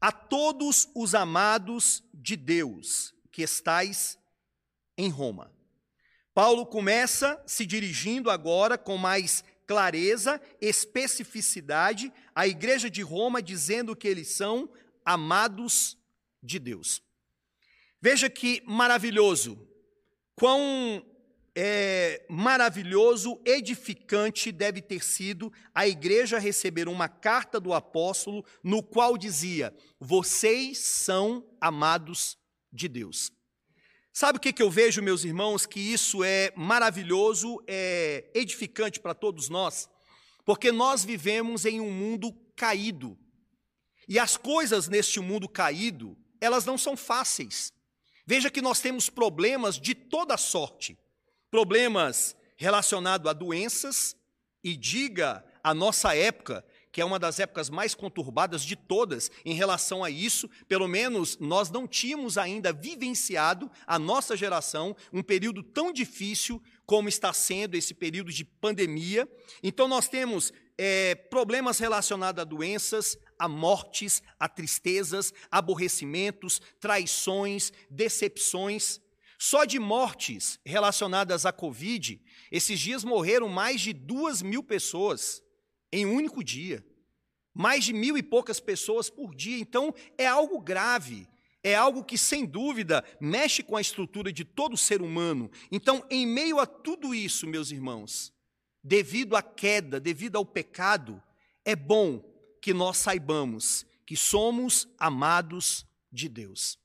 A 0.01 0.11
todos 0.11 0.89
os 0.95 1.13
amados 1.13 2.03
de 2.13 2.35
Deus 2.35 3.13
que 3.31 3.43
estais 3.43 4.17
em 4.97 5.09
Roma. 5.09 5.53
Paulo 6.33 6.65
começa 6.65 7.41
se 7.45 7.65
dirigindo 7.65 8.29
agora 8.31 8.77
com 8.77 8.97
mais 8.97 9.43
clareza, 9.67 10.41
especificidade 10.59 12.11
à 12.33 12.47
igreja 12.47 12.89
de 12.89 13.01
Roma, 13.01 13.41
dizendo 13.41 13.95
que 13.95 14.07
eles 14.07 14.29
são 14.29 14.69
amados 15.05 15.97
de 16.41 16.57
Deus. 16.57 17.01
Veja 18.01 18.29
que 18.29 18.63
maravilhoso, 18.65 19.67
quão 20.35 21.05
é, 21.55 22.25
maravilhoso, 22.29 23.41
edificante 23.45 24.51
deve 24.51 24.81
ter 24.81 25.03
sido 25.03 25.51
a 25.75 25.87
igreja 25.87 26.39
receber 26.39 26.87
uma 26.87 27.09
carta 27.09 27.59
do 27.59 27.73
apóstolo 27.73 28.45
no 28.63 28.81
qual 28.81 29.17
dizia: 29.17 29.75
Vocês 29.99 30.77
são 30.77 31.45
amados 31.59 32.37
de 32.71 32.87
Deus. 32.87 33.31
Sabe 34.13 34.37
o 34.37 34.41
que, 34.41 34.51
que 34.51 34.61
eu 34.61 34.69
vejo, 34.69 35.01
meus 35.01 35.23
irmãos, 35.23 35.65
que 35.65 35.79
isso 35.79 36.23
é 36.23 36.51
maravilhoso, 36.55 37.63
é 37.65 38.29
edificante 38.33 38.99
para 38.99 39.13
todos 39.13 39.47
nós? 39.47 39.89
Porque 40.45 40.71
nós 40.71 41.05
vivemos 41.05 41.65
em 41.65 41.79
um 41.79 41.91
mundo 41.91 42.33
caído. 42.55 43.17
E 44.07 44.19
as 44.19 44.35
coisas 44.35 44.89
neste 44.89 45.19
mundo 45.21 45.47
caído, 45.47 46.17
elas 46.41 46.65
não 46.65 46.77
são 46.77 46.97
fáceis. 46.97 47.71
Veja 48.25 48.49
que 48.49 48.61
nós 48.61 48.81
temos 48.81 49.09
problemas 49.09 49.79
de 49.79 49.95
toda 49.95 50.35
sorte. 50.37 50.97
Problemas 51.51 52.35
relacionados 52.55 53.29
a 53.29 53.33
doenças, 53.33 54.15
e 54.63 54.75
diga 54.75 55.43
a 55.63 55.73
nossa 55.73 56.15
época 56.15 56.65
que 56.91 56.99
é 56.99 57.05
uma 57.05 57.17
das 57.17 57.39
épocas 57.39 57.69
mais 57.69 57.95
conturbadas 57.95 58.63
de 58.63 58.75
todas 58.75 59.31
em 59.45 59.53
relação 59.53 60.03
a 60.03 60.09
isso. 60.09 60.49
Pelo 60.67 60.89
menos 60.89 61.37
nós 61.39 61.69
não 61.69 61.87
tínhamos 61.87 62.37
ainda 62.37 62.73
vivenciado, 62.73 63.71
a 63.87 63.97
nossa 63.97 64.35
geração, 64.35 64.93
um 65.13 65.23
período 65.23 65.63
tão 65.63 65.93
difícil 65.93 66.61
como 66.85 67.07
está 67.07 67.31
sendo 67.31 67.75
esse 67.75 67.93
período 67.93 68.31
de 68.31 68.43
pandemia. 68.43 69.25
Então, 69.63 69.87
nós 69.87 70.09
temos 70.09 70.51
é, 70.77 71.15
problemas 71.15 71.79
relacionados 71.79 72.41
a 72.41 72.43
doenças, 72.43 73.17
a 73.39 73.47
mortes, 73.47 74.21
a 74.37 74.49
tristezas, 74.49 75.33
aborrecimentos, 75.49 76.61
traições, 76.77 77.71
decepções. 77.89 78.99
Só 79.43 79.65
de 79.65 79.79
mortes 79.79 80.59
relacionadas 80.63 81.47
à 81.47 81.51
Covid, 81.51 82.21
esses 82.51 82.79
dias 82.79 83.03
morreram 83.03 83.49
mais 83.49 83.81
de 83.81 83.91
duas 83.91 84.43
mil 84.43 84.61
pessoas 84.61 85.41
em 85.91 86.05
um 86.05 86.13
único 86.13 86.43
dia. 86.43 86.85
Mais 87.51 87.83
de 87.83 87.91
mil 87.91 88.15
e 88.15 88.21
poucas 88.21 88.59
pessoas 88.59 89.09
por 89.09 89.33
dia. 89.33 89.57
Então, 89.57 89.95
é 90.15 90.27
algo 90.27 90.61
grave. 90.61 91.27
É 91.63 91.73
algo 91.73 92.03
que, 92.03 92.19
sem 92.19 92.45
dúvida, 92.45 93.03
mexe 93.19 93.63
com 93.63 93.75
a 93.75 93.81
estrutura 93.81 94.31
de 94.31 94.45
todo 94.45 94.77
ser 94.77 95.01
humano. 95.01 95.49
Então, 95.71 96.05
em 96.11 96.27
meio 96.27 96.59
a 96.59 96.67
tudo 96.67 97.11
isso, 97.11 97.47
meus 97.47 97.71
irmãos, 97.71 98.31
devido 98.83 99.35
à 99.35 99.41
queda, 99.41 99.99
devido 99.99 100.35
ao 100.35 100.45
pecado, 100.45 101.19
é 101.65 101.75
bom 101.75 102.23
que 102.61 102.75
nós 102.75 102.97
saibamos 102.97 103.87
que 104.05 104.15
somos 104.15 104.87
amados 104.99 105.83
de 106.11 106.29
Deus, 106.29 106.77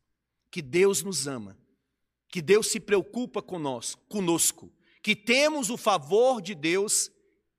que 0.50 0.62
Deus 0.62 1.02
nos 1.02 1.26
ama, 1.26 1.58
que 2.28 2.42
Deus 2.42 2.68
se 2.68 2.80
preocupa 2.80 3.42
conosco, 3.42 4.72
que 5.02 5.14
temos 5.14 5.70
o 5.70 5.76
favor 5.76 6.40
de 6.40 6.54
Deus 6.54 7.10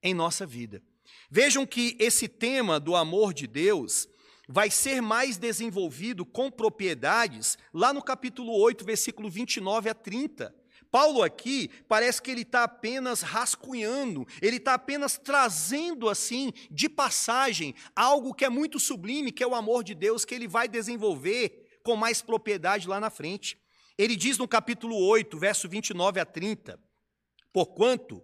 em 0.04 0.14
nossa 0.14 0.46
vida. 0.46 0.82
Vejam 1.30 1.66
que 1.66 1.96
esse 2.00 2.28
tema 2.28 2.80
do 2.80 2.96
amor 2.96 3.34
de 3.34 3.48
Deus 3.48 4.08
vai 4.48 4.72
ser 4.72 5.02
mais 5.02 5.38
desenvolvido 5.38 6.26
com 6.26 6.50
propriedades 6.50 7.58
lá 7.74 7.92
no 7.92 8.02
capítulo 8.02 8.54
8, 8.54 8.86
versículo 8.86 9.30
29 9.30 9.90
a 9.90 9.94
30. 9.94 10.56
Paulo 10.90 11.22
aqui 11.22 11.70
parece 11.88 12.22
que 12.22 12.32
ele 12.32 12.44
está 12.44 12.64
apenas 12.64 13.22
rascunhando, 13.22 14.26
ele 14.42 14.56
está 14.56 14.76
apenas 14.76 15.18
trazendo 15.18 16.08
assim, 16.08 16.54
de 16.72 16.88
passagem, 16.88 17.76
algo 17.94 18.34
que 18.34 18.46
é 18.46 18.50
muito 18.50 18.80
sublime, 18.80 19.32
que 19.32 19.44
é 19.44 19.48
o 19.48 19.56
amor 19.56 19.84
de 19.84 19.94
Deus, 19.94 20.24
que 20.24 20.34
ele 20.34 20.48
vai 20.48 20.68
desenvolver 20.68 21.80
com 21.84 21.96
mais 21.98 22.22
propriedade 22.22 22.88
lá 22.88 23.00
na 23.02 23.10
frente. 23.10 23.58
Ele 23.98 24.16
diz 24.16 24.38
no 24.38 24.48
capítulo 24.48 24.96
8, 24.96 25.38
verso 25.40 25.68
29 25.68 26.20
a 26.20 26.26
30: 26.26 26.80
Porquanto 27.52 28.24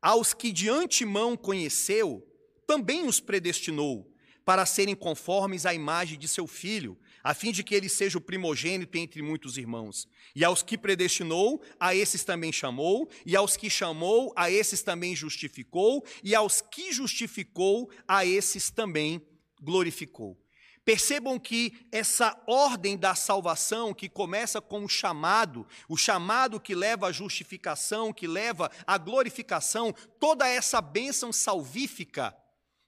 aos 0.00 0.34
que 0.34 0.52
de 0.52 0.68
antemão 0.68 1.34
conheceu, 1.34 2.22
também 2.66 3.06
os 3.06 3.20
predestinou 3.20 4.12
para 4.44 4.66
serem 4.66 4.94
conformes 4.94 5.64
à 5.64 5.72
imagem 5.72 6.18
de 6.18 6.28
seu 6.28 6.46
filho, 6.46 6.98
a 7.22 7.32
fim 7.32 7.50
de 7.50 7.64
que 7.64 7.74
ele 7.74 7.88
seja 7.88 8.18
o 8.18 8.20
primogênito 8.20 8.98
entre 8.98 9.22
muitos 9.22 9.56
irmãos. 9.56 10.06
E 10.36 10.44
aos 10.44 10.62
que 10.62 10.76
predestinou, 10.76 11.62
a 11.80 11.94
esses 11.94 12.22
também 12.22 12.52
chamou, 12.52 13.08
e 13.24 13.34
aos 13.34 13.56
que 13.56 13.70
chamou, 13.70 14.30
a 14.36 14.50
esses 14.50 14.82
também 14.82 15.16
justificou, 15.16 16.04
e 16.22 16.34
aos 16.34 16.60
que 16.60 16.92
justificou, 16.92 17.90
a 18.06 18.26
esses 18.26 18.70
também 18.70 19.26
glorificou. 19.62 20.38
Percebam 20.84 21.38
que 21.38 21.86
essa 21.90 22.38
ordem 22.46 22.96
da 22.96 23.14
salvação, 23.14 23.94
que 23.94 24.08
começa 24.08 24.60
com 24.60 24.84
o 24.84 24.88
chamado, 24.88 25.66
o 25.88 25.96
chamado 25.96 26.60
que 26.60 26.74
leva 26.74 27.06
à 27.06 27.12
justificação, 27.12 28.12
que 28.12 28.26
leva 28.26 28.70
à 28.86 28.98
glorificação, 28.98 29.94
toda 30.20 30.46
essa 30.46 30.82
bênção 30.82 31.32
salvífica, 31.32 32.36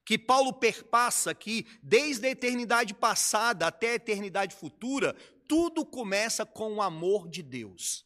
que 0.04 0.18
Paulo 0.18 0.52
perpassa 0.52 1.30
aqui, 1.30 1.66
desde 1.82 2.26
a 2.26 2.30
eternidade 2.30 2.92
passada 2.92 3.66
até 3.66 3.92
a 3.92 3.94
eternidade 3.94 4.54
futura, 4.54 5.16
tudo 5.48 5.84
começa 5.84 6.44
com 6.44 6.74
o 6.74 6.82
amor 6.82 7.28
de 7.28 7.42
Deus. 7.42 8.04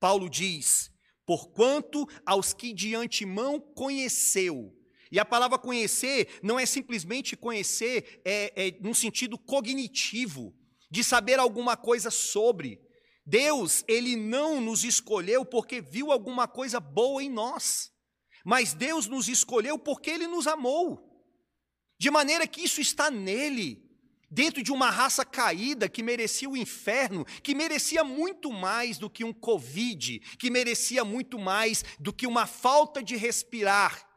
Paulo 0.00 0.28
diz: 0.28 0.90
Porquanto 1.24 2.08
aos 2.26 2.52
que 2.52 2.72
de 2.72 2.94
antemão 2.94 3.60
conheceu, 3.60 4.77
e 5.10 5.18
a 5.18 5.24
palavra 5.24 5.58
conhecer 5.58 6.38
não 6.42 6.58
é 6.58 6.66
simplesmente 6.66 7.36
conhecer 7.36 8.20
é, 8.24 8.68
é, 8.68 8.78
num 8.80 8.94
sentido 8.94 9.38
cognitivo, 9.38 10.54
de 10.90 11.04
saber 11.04 11.38
alguma 11.38 11.76
coisa 11.76 12.10
sobre. 12.10 12.80
Deus, 13.24 13.84
ele 13.86 14.16
não 14.16 14.60
nos 14.60 14.84
escolheu 14.84 15.44
porque 15.44 15.80
viu 15.80 16.10
alguma 16.10 16.48
coisa 16.48 16.80
boa 16.80 17.22
em 17.22 17.28
nós, 17.28 17.92
mas 18.44 18.72
Deus 18.72 19.06
nos 19.06 19.28
escolheu 19.28 19.78
porque 19.78 20.10
ele 20.10 20.26
nos 20.26 20.46
amou. 20.46 21.06
De 21.98 22.10
maneira 22.10 22.46
que 22.46 22.62
isso 22.62 22.80
está 22.80 23.10
nele, 23.10 23.84
dentro 24.30 24.62
de 24.62 24.72
uma 24.72 24.90
raça 24.90 25.24
caída 25.24 25.88
que 25.88 26.02
merecia 26.02 26.48
o 26.48 26.56
inferno, 26.56 27.24
que 27.42 27.54
merecia 27.54 28.02
muito 28.04 28.50
mais 28.50 28.96
do 28.96 29.10
que 29.10 29.24
um 29.24 29.32
Covid, 29.32 30.20
que 30.38 30.50
merecia 30.50 31.04
muito 31.04 31.38
mais 31.38 31.84
do 31.98 32.12
que 32.12 32.26
uma 32.26 32.46
falta 32.46 33.02
de 33.02 33.16
respirar 33.16 34.07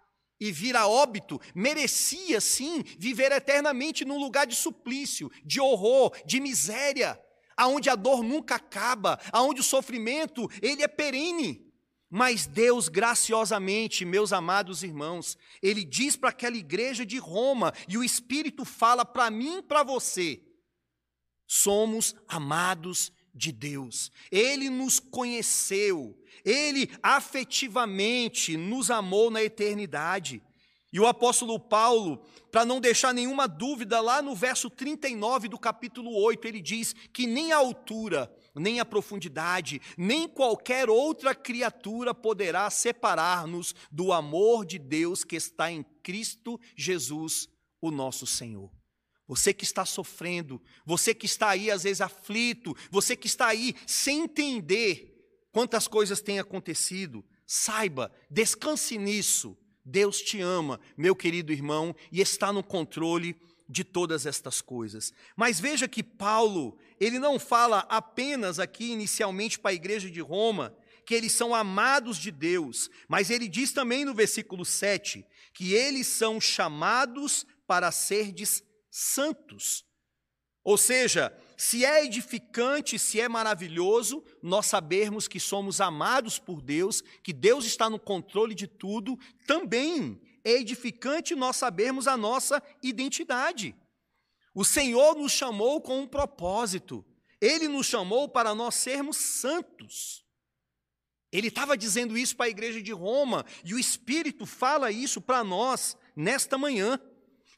e 0.42 0.52
vir 0.52 0.76
a 0.76 0.88
óbito, 0.88 1.40
merecia 1.54 2.42
sim 2.42 2.82
viver 2.98 3.32
eternamente 3.32 4.04
num 4.04 4.18
lugar 4.18 4.48
de 4.48 4.56
suplício, 4.56 5.32
de 5.46 5.62
horror, 5.62 6.12
de 6.26 6.40
miséria, 6.40 7.22
aonde 7.56 7.92
a 7.92 7.96
dor 7.96 8.24
nunca 8.24 8.56
acaba, 8.56 9.20
aonde 9.32 9.62
o 9.62 9.64
sofrimento 9.64 10.50
ele 10.60 10.82
é 10.82 10.88
perene. 10.88 11.72
Mas 12.10 12.48
Deus, 12.48 12.90
graciosamente, 12.90 14.04
meus 14.04 14.34
amados 14.34 14.84
irmãos, 14.84 15.38
Ele 15.64 15.86
diz 15.86 16.18
para 16.18 16.28
aquela 16.28 16.58
igreja 16.58 17.06
de 17.06 17.18
Roma, 17.18 17.74
e 17.88 17.98
o 17.98 18.04
Espírito 18.04 18.66
fala 18.66 19.06
para 19.06 19.32
mim 19.32 19.60
e 19.60 19.64
para 19.64 19.82
você: 19.82 20.44
somos 21.48 22.14
amados 22.28 23.14
de 23.34 23.52
Deus. 23.52 24.12
Ele 24.32 24.70
nos 24.70 25.00
conheceu, 25.00 26.18
Ele 26.44 26.90
afetivamente 27.02 28.58
nos 28.58 28.90
amou 28.90 29.30
na 29.30 29.44
eternidade. 29.44 30.42
E 30.94 31.00
o 31.00 31.08
apóstolo 31.08 31.58
Paulo, 31.58 32.22
para 32.52 32.66
não 32.66 32.82
deixar 32.82 33.14
nenhuma 33.14 33.48
dúvida, 33.48 34.02
lá 34.02 34.22
no 34.22 34.36
verso 34.36 34.70
39 34.70 35.48
do 35.48 35.58
capítulo 35.58 36.14
8, 36.14 36.46
ele 36.46 36.62
diz 36.62 36.94
que 37.14 37.26
nem 37.26 37.54
a 37.54 37.58
altura, 37.58 38.30
nem 38.54 38.82
a 38.82 38.86
profundidade, 38.86 39.82
nem 39.98 40.28
qualquer 40.28 40.90
outra 40.90 41.34
criatura 41.34 42.14
poderá 42.14 42.70
separar-nos 42.70 43.74
do 43.90 44.12
amor 44.12 44.66
de 44.66 44.78
Deus 44.78 45.24
que 45.24 45.38
está 45.38 45.72
em 45.72 45.82
Cristo 46.04 46.60
Jesus, 46.76 47.48
o 47.80 47.90
nosso 47.90 48.28
Senhor. 48.28 48.81
Você 49.32 49.54
que 49.54 49.64
está 49.64 49.86
sofrendo, 49.86 50.62
você 50.86 51.16
que 51.16 51.26
está 51.26 51.52
aí 51.52 51.72
às 51.72 51.84
vezes 51.84 52.02
aflito, 52.02 52.76
você 52.90 53.16
que 53.16 53.28
está 53.28 53.48
aí 53.48 53.74
sem 53.88 54.24
entender 54.24 55.26
quantas 55.54 55.88
coisas 55.88 56.20
têm 56.20 56.38
acontecido, 56.38 57.24
saiba, 57.48 58.12
descanse 58.30 58.98
nisso. 58.98 59.58
Deus 59.86 60.22
te 60.22 60.42
ama, 60.42 60.82
meu 60.98 61.16
querido 61.16 61.54
irmão, 61.54 61.96
e 62.12 62.20
está 62.20 62.52
no 62.52 62.62
controle 62.62 63.40
de 63.70 63.86
todas 63.86 64.26
estas 64.26 64.60
coisas. 64.60 65.14
Mas 65.34 65.62
veja 65.62 65.88
que 65.88 66.04
Paulo, 66.04 66.78
ele 67.00 67.18
não 67.18 67.40
fala 67.40 67.88
apenas 67.88 68.60
aqui 68.60 68.92
inicialmente 68.92 69.58
para 69.58 69.72
a 69.72 69.76
igreja 69.76 70.12
de 70.12 70.20
Roma 70.20 70.76
que 71.06 71.16
eles 71.16 71.32
são 71.32 71.56
amados 71.56 72.18
de 72.18 72.32
Deus, 72.32 72.90
mas 73.08 73.30
ele 73.30 73.48
diz 73.48 73.72
também 73.72 74.04
no 74.04 74.14
versículo 74.14 74.66
7 74.66 75.26
que 75.54 75.74
eles 75.74 76.06
são 76.08 76.42
chamados 76.42 77.46
para 77.66 77.94
serdes 77.94 78.62
santos. 78.92 79.86
Ou 80.64 80.78
seja, 80.78 81.36
se 81.58 81.84
é 81.84 82.06
edificante, 82.06 83.00
se 83.00 83.20
é 83.20 83.28
maravilhoso, 83.28 84.24
nós 84.44 84.68
sabermos 84.68 85.28
que 85.28 85.40
somos 85.40 85.82
amados 85.82 86.38
por 86.38 86.62
Deus, 86.62 87.02
que 87.24 87.34
Deus 87.34 87.66
está 87.66 87.90
no 87.90 88.00
controle 88.00 88.54
de 88.54 88.68
tudo, 88.68 89.18
também 89.48 90.22
é 90.44 90.52
edificante 90.52 91.34
nós 91.36 91.56
sabermos 91.56 92.08
a 92.08 92.18
nossa 92.18 92.62
identidade. 92.84 93.76
O 94.54 94.66
Senhor 94.66 95.16
nos 95.16 95.32
chamou 95.32 95.82
com 95.82 96.02
um 96.02 96.08
propósito. 96.08 97.06
Ele 97.40 97.68
nos 97.68 97.88
chamou 97.88 98.28
para 98.28 98.54
nós 98.54 98.76
sermos 98.76 99.18
santos. 99.18 100.24
Ele 101.32 101.48
estava 101.48 101.78
dizendo 101.78 102.18
isso 102.18 102.36
para 102.36 102.48
a 102.48 102.50
igreja 102.50 102.82
de 102.82 102.92
Roma, 102.92 103.46
e 103.64 103.74
o 103.74 103.80
Espírito 103.80 104.46
fala 104.46 104.92
isso 104.92 105.22
para 105.22 105.44
nós 105.44 105.96
nesta 106.16 106.58
manhã. 106.58 107.00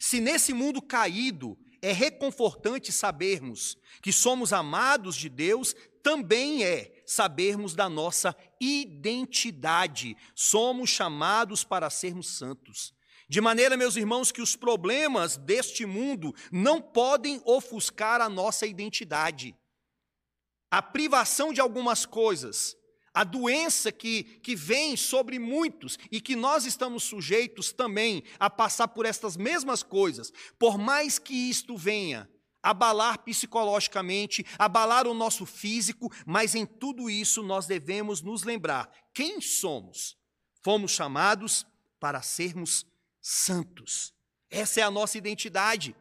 Se 0.05 0.19
nesse 0.19 0.51
mundo 0.51 0.81
caído 0.81 1.57
é 1.81 1.93
reconfortante 1.93 2.91
sabermos 2.91 3.77
que 4.01 4.11
somos 4.11 4.51
amados 4.51 5.15
de 5.15 5.29
Deus, 5.29 5.73
também 6.03 6.61
é 6.61 7.01
sabermos 7.05 7.73
da 7.73 7.87
nossa 7.87 8.35
identidade. 8.59 10.17
Somos 10.35 10.89
chamados 10.89 11.63
para 11.63 11.89
sermos 11.89 12.37
santos. 12.37 12.93
De 13.29 13.39
maneira, 13.39 13.77
meus 13.77 13.95
irmãos, 13.95 14.29
que 14.29 14.41
os 14.41 14.57
problemas 14.57 15.37
deste 15.37 15.85
mundo 15.85 16.35
não 16.51 16.81
podem 16.81 17.41
ofuscar 17.45 18.19
a 18.19 18.27
nossa 18.27 18.67
identidade. 18.67 19.55
A 20.69 20.81
privação 20.81 21.53
de 21.53 21.61
algumas 21.61 22.05
coisas, 22.05 22.75
a 23.13 23.23
doença 23.23 23.91
que, 23.91 24.23
que 24.41 24.55
vem 24.55 24.97
sobre 24.97 25.37
muitos 25.37 25.97
e 26.11 26.19
que 26.19 26.35
nós 26.35 26.65
estamos 26.65 27.03
sujeitos 27.03 27.71
também 27.71 28.23
a 28.39 28.49
passar 28.49 28.87
por 28.87 29.05
estas 29.05 29.37
mesmas 29.37 29.83
coisas, 29.83 30.31
por 30.57 30.77
mais 30.77 31.19
que 31.19 31.33
isto 31.33 31.77
venha 31.77 32.29
abalar 32.63 33.19
psicologicamente, 33.19 34.45
abalar 34.57 35.05
o 35.05 35.13
nosso 35.13 35.45
físico, 35.45 36.09
mas 36.25 36.55
em 36.55 36.65
tudo 36.65 37.09
isso 37.09 37.43
nós 37.43 37.67
devemos 37.67 38.21
nos 38.21 38.43
lembrar 38.43 38.89
quem 39.13 39.41
somos. 39.41 40.17
Fomos 40.63 40.91
chamados 40.91 41.67
para 41.99 42.21
sermos 42.21 42.85
santos. 43.21 44.13
Essa 44.49 44.79
é 44.79 44.83
a 44.83 44.91
nossa 44.91 45.17
identidade. 45.17 45.93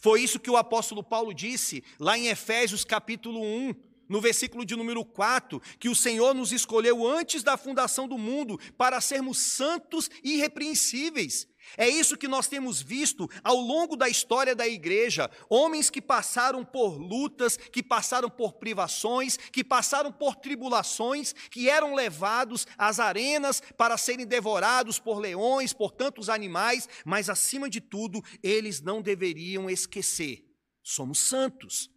Foi 0.00 0.22
isso 0.22 0.40
que 0.40 0.50
o 0.50 0.56
apóstolo 0.56 1.02
Paulo 1.02 1.34
disse 1.34 1.84
lá 1.98 2.16
em 2.16 2.28
Efésios 2.28 2.84
capítulo 2.84 3.42
1, 3.42 3.74
no 4.08 4.20
versículo 4.20 4.64
de 4.64 4.74
número 4.74 5.04
4, 5.04 5.60
que 5.78 5.88
o 5.88 5.94
Senhor 5.94 6.34
nos 6.34 6.52
escolheu 6.52 7.06
antes 7.06 7.42
da 7.42 7.56
fundação 7.56 8.08
do 8.08 8.16
mundo 8.16 8.58
para 8.76 9.00
sermos 9.00 9.38
santos 9.38 10.10
e 10.22 10.34
irrepreensíveis. 10.34 11.46
É 11.76 11.88
isso 11.88 12.16
que 12.16 12.28
nós 12.28 12.48
temos 12.48 12.80
visto 12.80 13.28
ao 13.42 13.56
longo 13.56 13.96
da 13.96 14.08
história 14.08 14.54
da 14.54 14.66
igreja: 14.66 15.30
homens 15.48 15.90
que 15.90 16.00
passaram 16.00 16.64
por 16.64 16.96
lutas, 16.96 17.56
que 17.56 17.82
passaram 17.82 18.30
por 18.30 18.54
privações, 18.54 19.36
que 19.36 19.62
passaram 19.62 20.12
por 20.12 20.36
tribulações, 20.36 21.34
que 21.50 21.68
eram 21.68 21.94
levados 21.94 22.66
às 22.76 22.98
arenas 22.98 23.62
para 23.76 23.98
serem 23.98 24.26
devorados 24.26 24.98
por 24.98 25.18
leões, 25.18 25.72
por 25.72 25.90
tantos 25.90 26.28
animais, 26.28 26.88
mas 27.04 27.28
acima 27.28 27.68
de 27.68 27.80
tudo, 27.80 28.22
eles 28.42 28.80
não 28.80 29.02
deveriam 29.02 29.68
esquecer: 29.68 30.44
somos 30.82 31.18
santos. 31.18 31.90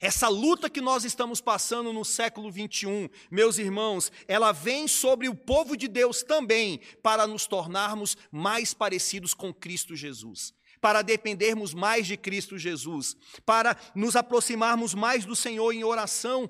Essa 0.00 0.28
luta 0.28 0.70
que 0.70 0.80
nós 0.80 1.04
estamos 1.04 1.42
passando 1.42 1.92
no 1.92 2.06
século 2.06 2.50
21, 2.50 3.10
meus 3.30 3.58
irmãos, 3.58 4.10
ela 4.26 4.50
vem 4.50 4.88
sobre 4.88 5.28
o 5.28 5.34
povo 5.34 5.76
de 5.76 5.86
Deus 5.86 6.22
também 6.22 6.80
para 7.02 7.26
nos 7.26 7.46
tornarmos 7.46 8.16
mais 8.32 8.72
parecidos 8.72 9.34
com 9.34 9.52
Cristo 9.52 9.94
Jesus, 9.94 10.54
para 10.80 11.02
dependermos 11.02 11.74
mais 11.74 12.06
de 12.06 12.16
Cristo 12.16 12.56
Jesus, 12.56 13.14
para 13.44 13.76
nos 13.94 14.16
aproximarmos 14.16 14.94
mais 14.94 15.26
do 15.26 15.36
Senhor 15.36 15.70
em 15.70 15.84
oração. 15.84 16.48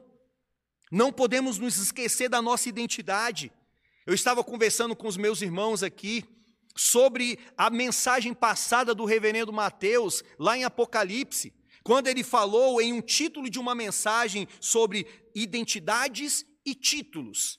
Não 0.89 1.13
podemos 1.13 1.59
nos 1.59 1.77
esquecer 1.77 2.29
da 2.29 2.41
nossa 2.41 2.69
identidade. 2.69 3.51
Eu 4.07 4.15
estava 4.15 4.45
conversando 4.45 4.95
com 4.95 5.09
os 5.09 5.17
meus 5.17 5.43
irmãos 5.43 5.83
aqui 5.83 6.25
sobre 6.77 7.37
a 7.59 7.69
mensagem 7.69 8.33
passada 8.33 8.95
do 8.95 9.05
reverendo 9.05 9.53
Mateus, 9.53 10.23
lá 10.39 10.57
em 10.57 10.63
Apocalipse 10.63 11.53
quando 11.83 12.09
ele 12.09 12.23
falou 12.23 12.81
em 12.81 12.93
um 12.93 13.01
título 13.01 13.49
de 13.49 13.59
uma 13.59 13.75
mensagem 13.75 14.47
sobre 14.61 15.07
identidades 15.35 16.45
e 16.65 16.75
títulos. 16.75 17.59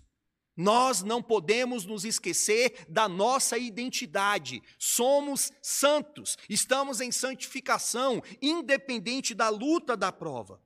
Nós 0.55 1.01
não 1.01 1.23
podemos 1.23 1.85
nos 1.85 2.03
esquecer 2.03 2.85
da 2.87 3.07
nossa 3.07 3.57
identidade. 3.57 4.61
Somos 4.77 5.51
santos, 5.61 6.37
estamos 6.49 6.99
em 7.01 7.11
santificação, 7.11 8.21
independente 8.41 9.33
da 9.33 9.49
luta 9.49 9.95
da 9.95 10.11
prova. 10.11 10.61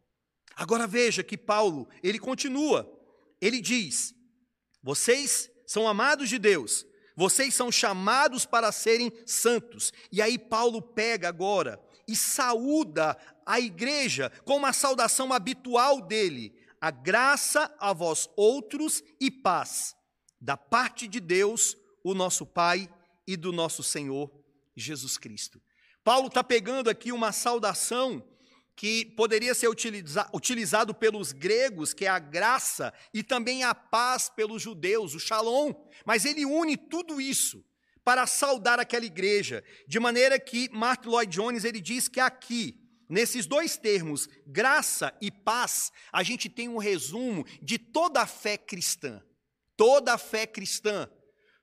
Agora 0.56 0.88
veja 0.88 1.24
que 1.24 1.38
Paulo, 1.38 1.88
ele 2.02 2.18
continua. 2.18 2.92
Ele 3.40 3.62
diz: 3.62 4.14
Vocês 4.82 5.50
são 5.68 5.88
amados 5.88 6.30
de 6.30 6.40
Deus, 6.40 6.86
vocês 7.16 7.54
são 7.54 7.72
chamados 7.72 8.46
para 8.46 8.72
serem 8.72 9.12
santos. 9.26 9.94
E 10.12 10.22
aí 10.22 10.38
Paulo 10.38 10.82
pega 10.82 11.30
agora 11.30 11.80
e 12.08 12.16
saúda 12.16 13.18
a 13.46 13.60
igreja 13.60 14.32
com 14.44 14.58
uma 14.58 14.74
saudação 14.74 15.32
habitual 15.32 16.02
dele: 16.02 16.54
a 16.80 16.92
graça 16.92 17.74
a 17.80 17.94
vós 17.94 18.30
outros 18.36 19.04
e 19.20 19.30
paz, 19.30 19.96
da 20.40 20.58
parte 20.58 21.08
de 21.08 21.20
Deus, 21.20 21.78
o 22.04 22.14
nosso 22.14 22.46
Pai 22.46 22.90
e 23.28 23.36
do 23.36 23.52
nosso 23.52 23.84
Senhor 23.84 24.32
Jesus 24.76 25.18
Cristo. 25.18 25.62
Paulo 26.04 26.28
está 26.28 26.44
pegando 26.44 26.90
aqui 26.90 27.12
uma 27.12 27.32
saudação 27.32 28.24
que 28.76 29.06
poderia 29.06 29.56
ser 29.56 29.70
utiliza 29.70 30.30
utilizado 30.34 30.94
pelos 30.94 31.32
gregos, 31.32 31.94
que 31.94 32.06
é 32.06 32.10
a 32.10 32.20
graça, 32.20 32.94
e 33.14 33.24
também 33.24 33.64
a 33.64 33.74
paz 33.74 34.30
pelos 34.30 34.62
judeus, 34.62 35.16
o 35.16 35.20
shalom, 35.20 35.74
mas 36.06 36.26
ele 36.26 36.46
une 36.46 36.76
tudo 36.76 37.22
isso 37.22 37.64
para 38.06 38.28
saudar 38.28 38.80
aquela 38.80 39.06
igreja, 39.06 39.64
de 39.88 40.00
maneira 40.00 40.40
que 40.40 40.70
Mark 40.70 41.04
Lloyd 41.06 41.36
Jones 41.36 41.66
ele 41.66 41.82
diz 41.82 42.08
que 42.08 42.20
aqui, 42.20 42.80
nesses 43.10 43.48
dois 43.48 43.76
termos, 43.76 44.30
graça 44.46 45.12
e 45.20 45.32
paz, 45.32 45.92
a 46.14 46.22
gente 46.22 46.48
tem 46.48 46.70
um 46.70 46.78
resumo 46.78 47.44
de 47.64 47.80
toda 47.80 48.22
a 48.22 48.28
fé 48.28 48.58
cristã. 48.58 49.22
Toda 49.76 50.14
a 50.14 50.18
fé 50.20 50.46
cristã. 50.46 51.10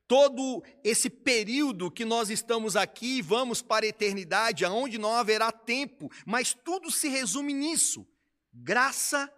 Todo 0.08 0.62
esse 0.82 1.08
período 1.08 1.90
que 1.90 2.04
nós 2.04 2.28
estamos 2.28 2.76
aqui, 2.76 3.22
vamos 3.22 3.62
para 3.62 3.86
a 3.86 3.88
eternidade, 3.88 4.64
aonde 4.64 4.98
não 4.98 5.14
haverá 5.14 5.52
tempo, 5.52 6.10
mas 6.26 6.52
tudo 6.52 6.90
se 6.90 7.08
resume 7.08 7.54
nisso: 7.54 8.06
graça 8.52 9.32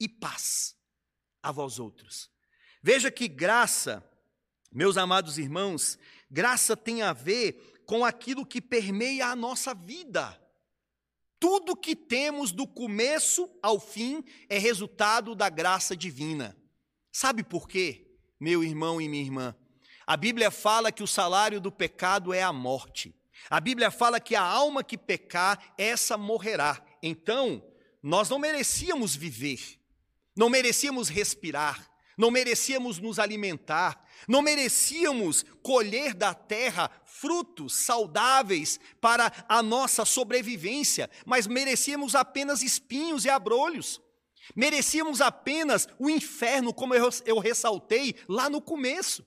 e 0.00 0.08
paz 0.08 0.74
a 1.42 1.52
vós 1.52 1.78
outros. 1.78 2.30
Veja 2.82 3.10
que 3.10 3.28
graça, 3.28 4.02
meus 4.72 4.96
amados 4.96 5.38
irmãos, 5.38 5.98
Graça 6.30 6.76
tem 6.76 7.02
a 7.02 7.12
ver 7.12 7.82
com 7.86 8.04
aquilo 8.04 8.44
que 8.44 8.60
permeia 8.60 9.28
a 9.28 9.36
nossa 9.36 9.74
vida. 9.74 10.38
Tudo 11.40 11.76
que 11.76 11.94
temos 11.94 12.52
do 12.52 12.66
começo 12.66 13.48
ao 13.62 13.78
fim 13.78 14.24
é 14.48 14.58
resultado 14.58 15.34
da 15.34 15.48
graça 15.48 15.96
divina. 15.96 16.56
Sabe 17.12 17.42
por 17.42 17.68
quê, 17.68 18.06
meu 18.38 18.62
irmão 18.62 19.00
e 19.00 19.08
minha 19.08 19.22
irmã? 19.22 19.56
A 20.06 20.16
Bíblia 20.16 20.50
fala 20.50 20.90
que 20.90 21.02
o 21.02 21.06
salário 21.06 21.60
do 21.60 21.70
pecado 21.70 22.32
é 22.32 22.42
a 22.42 22.52
morte. 22.52 23.14
A 23.48 23.60
Bíblia 23.60 23.90
fala 23.90 24.20
que 24.20 24.34
a 24.34 24.42
alma 24.42 24.82
que 24.82 24.98
pecar, 24.98 25.74
essa 25.78 26.16
morrerá. 26.16 26.84
Então, 27.02 27.62
nós 28.02 28.28
não 28.28 28.38
merecíamos 28.38 29.14
viver, 29.14 29.78
não 30.36 30.48
merecíamos 30.48 31.08
respirar, 31.08 31.88
não 32.18 32.32
merecíamos 32.32 32.98
nos 32.98 33.20
alimentar, 33.20 34.04
não 34.26 34.42
merecíamos 34.42 35.44
colher 35.62 36.12
da 36.12 36.34
terra 36.34 36.90
frutos 37.04 37.74
saudáveis 37.74 38.80
para 39.00 39.32
a 39.48 39.62
nossa 39.62 40.04
sobrevivência, 40.04 41.08
mas 41.24 41.46
merecíamos 41.46 42.16
apenas 42.16 42.60
espinhos 42.60 43.24
e 43.24 43.30
abrolhos. 43.30 44.02
Merecíamos 44.56 45.20
apenas 45.20 45.86
o 45.98 46.10
inferno, 46.10 46.74
como 46.74 46.94
eu, 46.94 47.08
eu 47.24 47.38
ressaltei 47.38 48.16
lá 48.28 48.50
no 48.50 48.60
começo. 48.60 49.24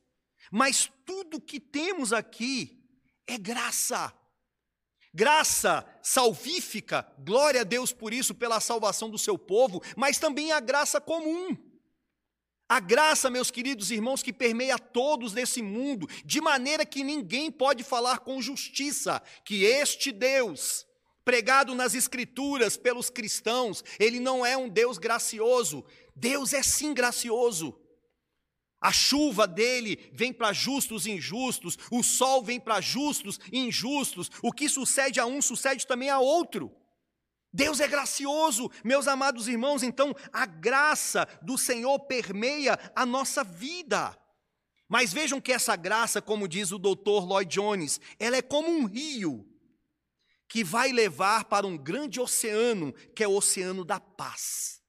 Mas 0.51 0.91
tudo 1.05 1.39
que 1.39 1.59
temos 1.59 2.11
aqui 2.11 2.83
é 3.25 3.37
graça. 3.37 4.13
Graça 5.13 5.85
salvífica, 6.01 7.09
glória 7.19 7.61
a 7.61 7.65
Deus 7.65 7.93
por 7.93 8.13
isso, 8.13 8.33
pela 8.33 8.59
salvação 8.59 9.09
do 9.09 9.17
seu 9.17 9.37
povo, 9.37 9.81
mas 9.95 10.17
também 10.17 10.51
a 10.51 10.59
graça 10.59 10.99
comum. 10.99 11.70
A 12.71 12.79
graça, 12.79 13.29
meus 13.29 13.51
queridos 13.51 13.91
irmãos, 13.91 14.23
que 14.23 14.31
permeia 14.31 14.79
todos 14.79 15.33
nesse 15.33 15.61
mundo, 15.61 16.07
de 16.23 16.39
maneira 16.39 16.85
que 16.85 17.03
ninguém 17.03 17.51
pode 17.51 17.83
falar 17.83 18.19
com 18.19 18.41
justiça 18.41 19.21
que 19.43 19.65
este 19.65 20.09
Deus, 20.09 20.87
pregado 21.25 21.75
nas 21.75 21.93
Escrituras 21.93 22.77
pelos 22.77 23.09
cristãos, 23.09 23.83
ele 23.99 24.21
não 24.21 24.45
é 24.45 24.55
um 24.55 24.69
Deus 24.69 24.97
gracioso. 24.97 25.83
Deus 26.15 26.53
é 26.53 26.63
sim 26.63 26.93
gracioso. 26.93 27.77
A 28.79 28.93
chuva 28.93 29.45
dele 29.45 30.09
vem 30.13 30.31
para 30.31 30.53
justos 30.53 31.05
e 31.05 31.11
injustos, 31.11 31.77
o 31.91 32.01
sol 32.01 32.41
vem 32.41 32.57
para 32.57 32.79
justos 32.79 33.37
e 33.51 33.59
injustos, 33.59 34.31
o 34.41 34.49
que 34.49 34.69
sucede 34.69 35.19
a 35.19 35.25
um 35.25 35.41
sucede 35.41 35.85
também 35.85 36.09
a 36.09 36.19
outro. 36.19 36.71
Deus 37.53 37.79
é 37.79 37.87
gracioso, 37.87 38.71
meus 38.83 39.07
amados 39.07 39.47
irmãos, 39.47 39.83
então 39.83 40.15
a 40.31 40.45
graça 40.45 41.27
do 41.41 41.57
Senhor 41.57 41.99
permeia 42.01 42.79
a 42.95 43.05
nossa 43.05 43.43
vida. 43.43 44.17
Mas 44.87 45.13
vejam 45.13 45.39
que 45.39 45.51
essa 45.51 45.75
graça, 45.75 46.21
como 46.21 46.47
diz 46.47 46.71
o 46.71 46.77
doutor 46.77 47.25
Lloyd 47.25 47.49
Jones, 47.53 47.99
ela 48.19 48.37
é 48.37 48.41
como 48.41 48.69
um 48.69 48.85
rio 48.85 49.47
que 50.47 50.65
vai 50.65 50.91
levar 50.91 51.45
para 51.45 51.65
um 51.65 51.77
grande 51.77 52.19
oceano, 52.19 52.91
que 53.15 53.23
é 53.23 53.27
o 53.27 53.35
oceano 53.35 53.85
da 53.85 54.01
paz. 54.01 54.80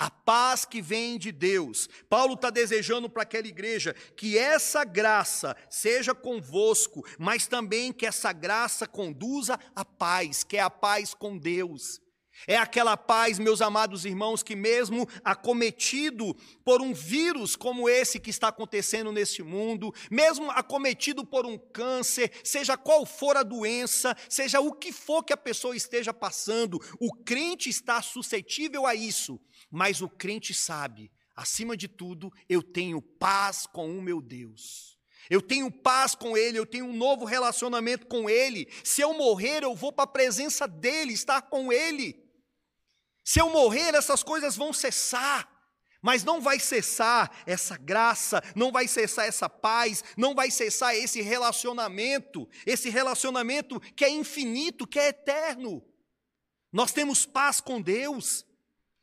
A 0.00 0.10
paz 0.10 0.64
que 0.64 0.80
vem 0.80 1.18
de 1.18 1.30
Deus. 1.30 1.86
Paulo 2.08 2.32
está 2.32 2.48
desejando 2.48 3.10
para 3.10 3.22
aquela 3.22 3.46
igreja 3.46 3.94
que 4.16 4.38
essa 4.38 4.82
graça 4.82 5.54
seja 5.68 6.14
convosco, 6.14 7.04
mas 7.18 7.46
também 7.46 7.92
que 7.92 8.06
essa 8.06 8.32
graça 8.32 8.86
conduza 8.86 9.60
à 9.76 9.84
paz, 9.84 10.42
que 10.42 10.56
é 10.56 10.60
a 10.62 10.70
paz 10.70 11.12
com 11.12 11.36
Deus. 11.36 12.00
É 12.46 12.56
aquela 12.56 12.96
paz, 12.96 13.38
meus 13.38 13.60
amados 13.60 14.06
irmãos, 14.06 14.42
que 14.42 14.56
mesmo 14.56 15.06
acometido 15.22 16.34
por 16.64 16.80
um 16.80 16.94
vírus 16.94 17.54
como 17.54 17.86
esse 17.86 18.18
que 18.18 18.30
está 18.30 18.48
acontecendo 18.48 19.12
nesse 19.12 19.42
mundo, 19.42 19.92
mesmo 20.10 20.50
acometido 20.50 21.26
por 21.26 21.44
um 21.44 21.58
câncer, 21.58 22.32
seja 22.42 22.76
qual 22.76 23.04
for 23.04 23.36
a 23.36 23.42
doença, 23.42 24.16
seja 24.28 24.60
o 24.60 24.72
que 24.72 24.92
for 24.92 25.22
que 25.22 25.34
a 25.34 25.36
pessoa 25.36 25.76
esteja 25.76 26.14
passando, 26.14 26.80
o 26.98 27.12
crente 27.14 27.68
está 27.68 28.00
suscetível 28.00 28.86
a 28.86 28.94
isso, 28.94 29.38
mas 29.70 30.00
o 30.00 30.08
crente 30.08 30.52
sabe, 30.52 31.10
acima 31.36 31.76
de 31.76 31.86
tudo, 31.86 32.32
eu 32.48 32.62
tenho 32.62 33.00
paz 33.00 33.66
com 33.66 33.96
o 33.96 34.02
meu 34.02 34.20
Deus. 34.20 34.98
Eu 35.28 35.40
tenho 35.40 35.70
paz 35.70 36.14
com 36.14 36.36
Ele, 36.36 36.58
eu 36.58 36.66
tenho 36.66 36.86
um 36.86 36.92
novo 36.92 37.24
relacionamento 37.24 38.06
com 38.06 38.28
Ele. 38.28 38.68
Se 38.82 39.00
eu 39.00 39.14
morrer, 39.14 39.62
eu 39.62 39.74
vou 39.74 39.92
para 39.92 40.04
a 40.04 40.08
presença 40.08 40.66
dEle, 40.66 41.12
estar 41.12 41.42
com 41.42 41.72
Ele. 41.72 42.20
Se 43.22 43.40
eu 43.40 43.48
morrer, 43.50 43.94
essas 43.94 44.22
coisas 44.22 44.56
vão 44.56 44.72
cessar. 44.72 45.48
Mas 46.02 46.24
não 46.24 46.40
vai 46.40 46.58
cessar 46.58 47.30
essa 47.46 47.76
graça, 47.76 48.42
não 48.56 48.72
vai 48.72 48.88
cessar 48.88 49.26
essa 49.26 49.50
paz, 49.50 50.02
não 50.16 50.34
vai 50.34 50.50
cessar 50.50 50.96
esse 50.96 51.20
relacionamento, 51.20 52.48
esse 52.64 52.88
relacionamento 52.88 53.78
que 53.94 54.04
é 54.04 54.08
infinito, 54.08 54.86
que 54.86 54.98
é 54.98 55.08
eterno. 55.08 55.84
Nós 56.72 56.90
temos 56.90 57.26
paz 57.26 57.60
com 57.60 57.82
Deus. 57.82 58.46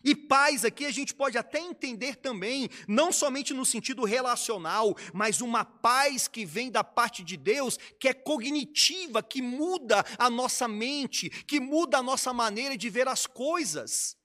E 0.07 0.15
paz 0.15 0.63
aqui 0.63 0.85
a 0.85 0.89
gente 0.89 1.13
pode 1.13 1.37
até 1.37 1.59
entender 1.59 2.15
também, 2.15 2.69
não 2.87 3.11
somente 3.11 3.53
no 3.53 3.65
sentido 3.65 4.05
relacional, 4.05 4.95
mas 5.13 5.41
uma 5.41 5.65
paz 5.65 6.29
que 6.29 6.45
vem 6.45 6.71
da 6.71 6.81
parte 6.81 7.25
de 7.25 7.35
Deus, 7.35 7.77
que 7.99 8.07
é 8.07 8.13
cognitiva, 8.13 9.21
que 9.21 9.41
muda 9.41 10.05
a 10.17 10.29
nossa 10.29 10.65
mente, 10.65 11.29
que 11.29 11.59
muda 11.59 11.97
a 11.97 12.01
nossa 12.01 12.31
maneira 12.31 12.77
de 12.77 12.89
ver 12.89 13.05
as 13.09 13.25
coisas. 13.25 14.15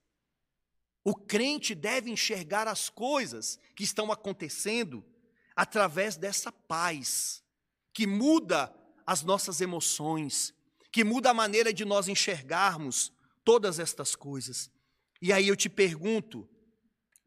O 1.02 1.16
crente 1.16 1.74
deve 1.74 2.12
enxergar 2.12 2.68
as 2.68 2.88
coisas 2.88 3.58
que 3.74 3.82
estão 3.82 4.12
acontecendo 4.12 5.04
através 5.56 6.16
dessa 6.16 6.52
paz, 6.52 7.42
que 7.92 8.06
muda 8.06 8.72
as 9.04 9.24
nossas 9.24 9.60
emoções, 9.60 10.54
que 10.92 11.02
muda 11.02 11.30
a 11.30 11.34
maneira 11.34 11.72
de 11.72 11.84
nós 11.84 12.06
enxergarmos 12.06 13.12
todas 13.42 13.80
estas 13.80 14.14
coisas. 14.14 14.70
E 15.22 15.32
aí 15.32 15.46
eu 15.46 15.54
te 15.54 15.68
pergunto, 15.68 16.48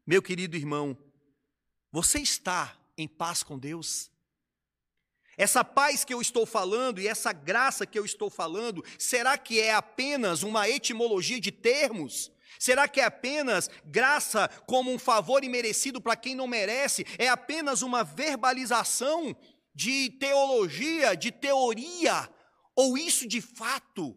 meu 0.06 0.20
querido 0.20 0.54
irmão, 0.54 0.94
você 1.90 2.18
está 2.18 2.78
em 2.94 3.08
paz 3.08 3.42
com 3.42 3.58
Deus? 3.58 4.10
Essa 5.38 5.64
paz 5.64 6.04
que 6.04 6.12
eu 6.12 6.20
estou 6.20 6.44
falando 6.44 7.00
e 7.00 7.08
essa 7.08 7.32
graça 7.32 7.86
que 7.86 7.98
eu 7.98 8.04
estou 8.04 8.28
falando, 8.28 8.84
será 8.98 9.38
que 9.38 9.58
é 9.58 9.72
apenas 9.72 10.42
uma 10.42 10.68
etimologia 10.68 11.40
de 11.40 11.50
termos? 11.50 12.30
Será 12.58 12.86
que 12.86 13.00
é 13.00 13.04
apenas 13.04 13.70
graça 13.86 14.46
como 14.66 14.92
um 14.92 14.98
favor 14.98 15.42
imerecido 15.42 15.98
para 15.98 16.16
quem 16.16 16.34
não 16.34 16.46
merece? 16.46 17.06
É 17.16 17.28
apenas 17.28 17.80
uma 17.80 18.04
verbalização 18.04 19.34
de 19.74 20.10
teologia, 20.20 21.16
de 21.16 21.32
teoria? 21.32 22.30
Ou 22.74 22.98
isso 22.98 23.26
de 23.26 23.40
fato 23.40 24.14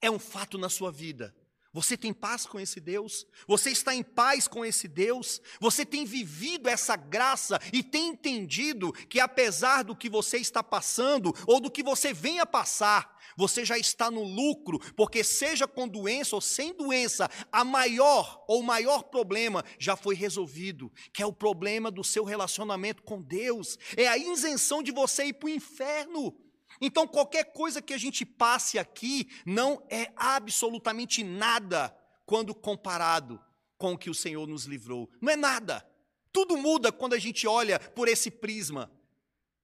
é 0.00 0.10
um 0.10 0.18
fato 0.18 0.56
na 0.56 0.70
sua 0.70 0.90
vida? 0.90 1.36
Você 1.72 1.96
tem 1.96 2.12
paz 2.12 2.44
com 2.44 2.60
esse 2.60 2.78
Deus? 2.78 3.26
Você 3.48 3.70
está 3.70 3.94
em 3.94 4.02
paz 4.02 4.46
com 4.46 4.62
esse 4.62 4.86
Deus? 4.86 5.40
Você 5.58 5.86
tem 5.86 6.04
vivido 6.04 6.68
essa 6.68 6.96
graça 6.96 7.58
e 7.72 7.82
tem 7.82 8.08
entendido 8.08 8.92
que, 8.92 9.18
apesar 9.18 9.82
do 9.82 9.96
que 9.96 10.10
você 10.10 10.36
está 10.36 10.62
passando 10.62 11.32
ou 11.46 11.60
do 11.60 11.70
que 11.70 11.82
você 11.82 12.12
venha 12.12 12.44
passar, 12.44 13.18
você 13.36 13.64
já 13.64 13.78
está 13.78 14.10
no 14.10 14.22
lucro, 14.22 14.78
porque, 14.94 15.24
seja 15.24 15.66
com 15.66 15.88
doença 15.88 16.36
ou 16.36 16.42
sem 16.42 16.74
doença, 16.74 17.30
a 17.50 17.64
maior 17.64 18.44
ou 18.46 18.62
maior 18.62 19.04
problema 19.04 19.64
já 19.78 19.96
foi 19.96 20.14
resolvido, 20.14 20.92
que 21.10 21.22
é 21.22 21.26
o 21.26 21.32
problema 21.32 21.90
do 21.90 22.04
seu 22.04 22.24
relacionamento 22.24 23.02
com 23.02 23.22
Deus, 23.22 23.78
é 23.96 24.06
a 24.08 24.18
isenção 24.18 24.82
de 24.82 24.92
você 24.92 25.24
ir 25.24 25.32
para 25.32 25.46
o 25.46 25.50
inferno. 25.50 26.36
Então, 26.84 27.06
qualquer 27.06 27.52
coisa 27.52 27.80
que 27.80 27.94
a 27.94 27.98
gente 27.98 28.26
passe 28.26 28.76
aqui 28.76 29.28
não 29.46 29.80
é 29.88 30.10
absolutamente 30.16 31.22
nada 31.22 31.96
quando 32.26 32.52
comparado 32.52 33.40
com 33.78 33.92
o 33.92 33.98
que 33.98 34.10
o 34.10 34.14
Senhor 34.14 34.48
nos 34.48 34.64
livrou. 34.64 35.08
Não 35.20 35.32
é 35.32 35.36
nada. 35.36 35.86
Tudo 36.32 36.56
muda 36.56 36.90
quando 36.90 37.12
a 37.12 37.20
gente 37.20 37.46
olha 37.46 37.78
por 37.78 38.08
esse 38.08 38.32
prisma. 38.32 38.90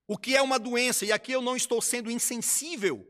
O 0.07 0.17
que 0.17 0.37
é 0.37 0.41
uma 0.41 0.61
doença, 0.61 1.05
e 1.05 1.11
aqui 1.11 1.33
eu 1.33 1.43
não 1.43 1.57
estou 1.57 1.83
sendo 1.83 2.09
insensível, 2.09 3.05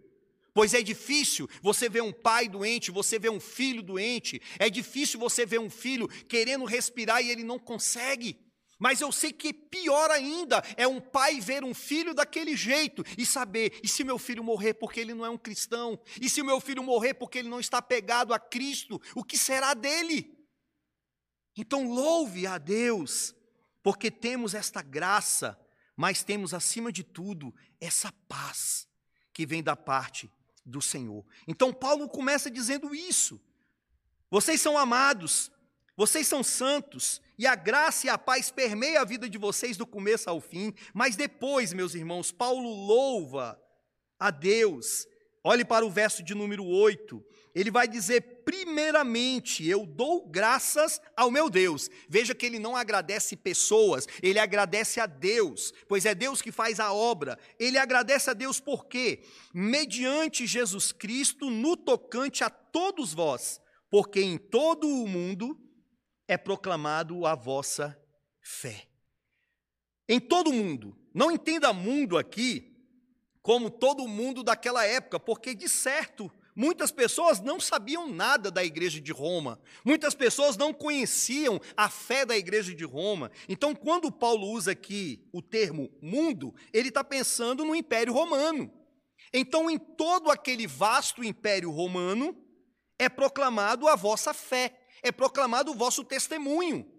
pois 0.55 0.73
é 0.73 0.83
difícil 0.83 1.47
você 1.61 1.87
ver 1.87 2.03
um 2.03 2.13
pai 2.13 2.49
doente, 2.49 2.91
você 2.91 3.19
ver 3.19 3.31
um 3.31 3.39
filho 3.39 3.83
doente, 3.83 4.41
é 4.59 4.71
difícil 4.71 5.21
você 5.21 5.45
ver 5.45 5.61
um 5.61 5.69
filho 5.69 6.09
querendo 6.27 6.65
respirar 6.65 7.23
e 7.23 7.31
ele 7.31 7.45
não 7.45 7.59
consegue. 7.59 8.39
Mas 8.79 9.01
eu 9.01 9.11
sei 9.11 9.33
que 9.33 9.53
pior 9.53 10.11
ainda 10.11 10.63
é 10.77 10.87
um 10.87 11.01
pai 11.01 11.41
ver 11.41 11.65
um 11.65 11.75
filho 11.75 12.15
daquele 12.15 12.57
jeito 12.57 13.03
e 13.17 13.27
saber: 13.27 13.81
e 13.83 13.89
se 13.89 14.05
meu 14.05 14.19
filho 14.19 14.45
morrer 14.45 14.75
porque 14.75 15.01
ele 15.01 15.15
não 15.15 15.27
é 15.27 15.31
um 15.31 15.37
cristão? 15.37 15.99
E 16.21 16.31
se 16.31 16.43
meu 16.43 16.61
filho 16.61 16.83
morrer 16.83 17.15
porque 17.15 17.39
ele 17.39 17.49
não 17.49 17.59
está 17.59 17.83
pegado 17.83 18.33
a 18.33 18.39
Cristo? 18.39 19.01
O 19.17 19.25
que 19.25 19.37
será 19.37 19.75
dele? 19.75 20.33
Então 21.57 21.89
louve 21.89 22.47
a 22.47 22.57
Deus, 22.57 23.35
porque 23.83 24.13
temos 24.13 24.55
esta 24.55 24.81
graça, 24.81 25.59
mas 25.97 26.23
temos 26.23 26.55
acima 26.55 26.93
de 26.93 27.03
tudo 27.03 27.53
essa 27.81 28.13
paz 28.29 28.87
que 29.33 29.45
vem 29.45 29.61
da 29.61 29.75
parte 29.75 30.31
do 30.65 30.81
Senhor. 30.81 31.27
Então 31.49 31.73
Paulo 31.73 32.09
começa 32.09 32.49
dizendo 32.49 32.95
isso. 32.95 33.41
Vocês 34.31 34.61
são 34.61 34.79
amados, 34.79 35.51
vocês 35.99 36.29
são 36.29 36.45
santos, 36.45 37.21
e 37.37 37.45
a 37.45 37.57
graça 37.57 38.07
e 38.07 38.09
a 38.09 38.17
paz 38.17 38.53
permeiam 38.53 39.03
a 39.03 39.05
vida 39.05 39.29
de 39.29 39.37
vocês 39.37 39.77
do 39.77 39.85
começo 39.85 40.31
ao 40.31 40.41
fim, 40.41 40.73
mas 40.95 41.17
depois, 41.17 41.73
meus 41.73 41.93
irmãos, 41.93 42.31
Paulo 42.31 42.69
louva 42.69 43.61
a 44.17 44.31
Deus. 44.31 45.09
Olhe 45.43 45.65
para 45.65 45.85
o 45.85 45.91
verso 45.91 46.23
de 46.23 46.37
número 46.37 46.65
8. 46.65 47.21
Ele 47.53 47.69
vai 47.69 47.89
dizer: 47.89 48.45
primeiramente, 48.45 49.67
eu 49.67 49.85
dou 49.85 50.25
graças 50.29 51.01
ao 51.17 51.33
meu 51.33 51.51
Deus. 51.51 51.91
Veja 52.09 52.33
que 52.33 52.47
ele 52.47 52.61
não 52.61 52.77
agradece 52.77 53.35
pessoas, 53.35 54.07
ele 54.23 54.39
agradece 54.39 55.01
a 55.01 55.07
Deus, 55.07 55.73
pois 55.89 56.07
é 56.07 56.15
Deus 56.15 56.41
que 56.41 56.53
faz 56.53 56.79
a 56.79 56.93
obra. 56.93 57.37
Ele 57.59 57.77
agradece 57.77 58.31
a 58.31 58.35
Deus 58.35 58.61
por 58.61 58.87
quê? 58.87 59.25
Mediante 59.53 60.47
Jesus 60.47 60.93
Cristo, 60.93 61.51
no 61.51 61.77
tocante 61.77 62.45
a 62.45 62.51
todos 62.51 63.13
vós, 63.13 63.61
porque 63.91 64.21
em 64.21 64.39
todo 64.39 64.87
o 64.87 65.09
mundo 65.09 65.59
é 66.29 66.37
proclamado 66.37 67.27
a 67.27 67.35
vossa 67.35 68.01
fé. 68.41 68.87
Em 70.09 70.21
todo 70.21 70.53
mundo, 70.53 70.97
não 71.13 71.33
entenda 71.33 71.73
mundo 71.73 72.17
aqui 72.17 72.77
como 73.43 73.71
todo 73.71 74.07
mundo 74.07 74.45
daquela 74.45 74.85
época, 74.85 75.19
porque 75.19 75.55
de 75.55 75.69
certo 75.69 76.31
Muitas 76.61 76.91
pessoas 76.91 77.39
não 77.39 77.61
sabiam 77.61 78.13
nada 78.13 78.51
da 78.51 78.65
igreja 78.65 79.01
de 79.01 79.13
Roma, 79.13 79.61
muitas 79.85 80.13
pessoas 80.13 80.57
não 80.57 80.75
conheciam 80.75 81.61
a 81.77 81.89
fé 81.89 82.27
da 82.27 82.37
igreja 82.37 82.75
de 82.75 82.85
Roma. 82.85 83.31
Então, 83.49 83.77
quando 83.77 84.11
Paulo 84.11 84.51
usa 84.51 84.73
aqui 84.73 85.25
o 85.33 85.41
termo 85.41 85.89
mundo, 86.03 86.53
ele 86.73 86.89
está 86.89 87.05
pensando 87.05 87.65
no 87.65 87.77
Império 87.77 88.13
Romano. 88.13 88.73
Então, 89.33 89.71
em 89.71 89.79
todo 89.79 90.33
aquele 90.33 90.67
vasto 90.67 91.23
Império 91.23 91.71
Romano, 91.71 92.37
é 92.99 93.09
proclamado 93.09 93.87
a 93.87 93.95
vossa 93.95 94.35
fé, 94.35 94.78
é 95.03 95.13
proclamado 95.13 95.73
o 95.73 95.75
vosso 95.75 96.05
testemunho. 96.05 96.91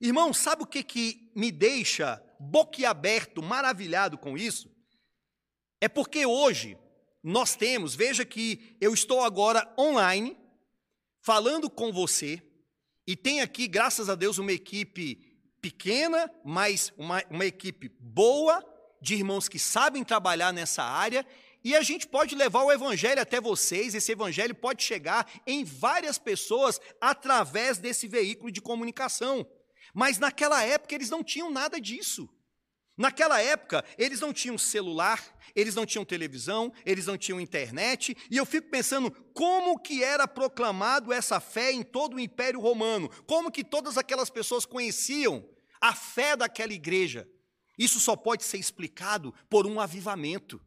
Irmão, 0.00 0.32
sabe 0.32 0.62
o 0.62 0.66
que, 0.66 0.82
que 0.82 1.32
me 1.34 1.50
deixa 1.50 2.22
boquiaberto, 2.38 3.42
maravilhado 3.42 4.16
com 4.16 4.36
isso? 4.36 4.70
É 5.80 5.88
porque 5.88 6.24
hoje 6.24 6.78
nós 7.22 7.56
temos, 7.56 7.94
veja 7.94 8.24
que 8.24 8.76
eu 8.80 8.94
estou 8.94 9.22
agora 9.22 9.72
online, 9.78 10.38
falando 11.20 11.68
com 11.68 11.92
você, 11.92 12.42
e 13.06 13.16
tem 13.16 13.40
aqui, 13.40 13.66
graças 13.66 14.08
a 14.08 14.14
Deus, 14.14 14.38
uma 14.38 14.52
equipe 14.52 15.16
pequena, 15.60 16.30
mas 16.44 16.92
uma, 16.96 17.22
uma 17.30 17.44
equipe 17.44 17.88
boa, 18.00 18.64
de 19.00 19.14
irmãos 19.14 19.48
que 19.48 19.58
sabem 19.58 20.04
trabalhar 20.04 20.52
nessa 20.52 20.82
área, 20.82 21.26
e 21.64 21.74
a 21.74 21.82
gente 21.82 22.06
pode 22.06 22.34
levar 22.34 22.62
o 22.62 22.72
evangelho 22.72 23.20
até 23.20 23.40
vocês, 23.40 23.94
esse 23.94 24.12
evangelho 24.12 24.54
pode 24.54 24.82
chegar 24.82 25.30
em 25.46 25.64
várias 25.64 26.18
pessoas 26.18 26.80
através 27.00 27.78
desse 27.78 28.06
veículo 28.06 28.50
de 28.50 28.60
comunicação. 28.60 29.46
Mas 29.92 30.18
naquela 30.18 30.62
época 30.62 30.94
eles 30.94 31.10
não 31.10 31.24
tinham 31.24 31.50
nada 31.50 31.80
disso. 31.80 32.28
Naquela 32.98 33.40
época, 33.40 33.84
eles 33.96 34.18
não 34.18 34.32
tinham 34.32 34.58
celular, 34.58 35.24
eles 35.54 35.76
não 35.76 35.86
tinham 35.86 36.04
televisão, 36.04 36.72
eles 36.84 37.06
não 37.06 37.16
tinham 37.16 37.40
internet, 37.40 38.16
e 38.28 38.36
eu 38.36 38.44
fico 38.44 38.68
pensando 38.68 39.08
como 39.32 39.78
que 39.78 40.02
era 40.02 40.26
proclamado 40.26 41.12
essa 41.12 41.38
fé 41.38 41.70
em 41.70 41.84
todo 41.84 42.16
o 42.16 42.20
Império 42.20 42.58
Romano, 42.58 43.08
como 43.24 43.52
que 43.52 43.62
todas 43.62 43.96
aquelas 43.96 44.30
pessoas 44.30 44.66
conheciam 44.66 45.48
a 45.80 45.94
fé 45.94 46.34
daquela 46.34 46.72
igreja. 46.72 47.28
Isso 47.78 48.00
só 48.00 48.16
pode 48.16 48.42
ser 48.42 48.58
explicado 48.58 49.32
por 49.48 49.64
um 49.64 49.80
avivamento. 49.80 50.60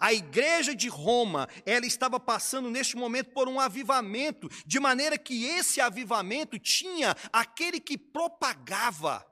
A 0.00 0.14
igreja 0.14 0.74
de 0.74 0.88
Roma, 0.88 1.46
ela 1.66 1.84
estava 1.84 2.18
passando 2.18 2.70
neste 2.70 2.96
momento 2.96 3.32
por 3.32 3.46
um 3.46 3.60
avivamento, 3.60 4.48
de 4.64 4.80
maneira 4.80 5.18
que 5.18 5.44
esse 5.44 5.78
avivamento 5.78 6.58
tinha 6.58 7.14
aquele 7.30 7.78
que 7.78 7.98
propagava 7.98 9.22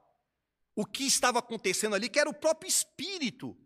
o 0.75 0.85
que 0.85 1.05
estava 1.05 1.39
acontecendo 1.39 1.95
ali, 1.95 2.07
que 2.07 2.19
era 2.19 2.29
o 2.29 2.33
próprio 2.33 2.69
Espírito. 2.69 3.57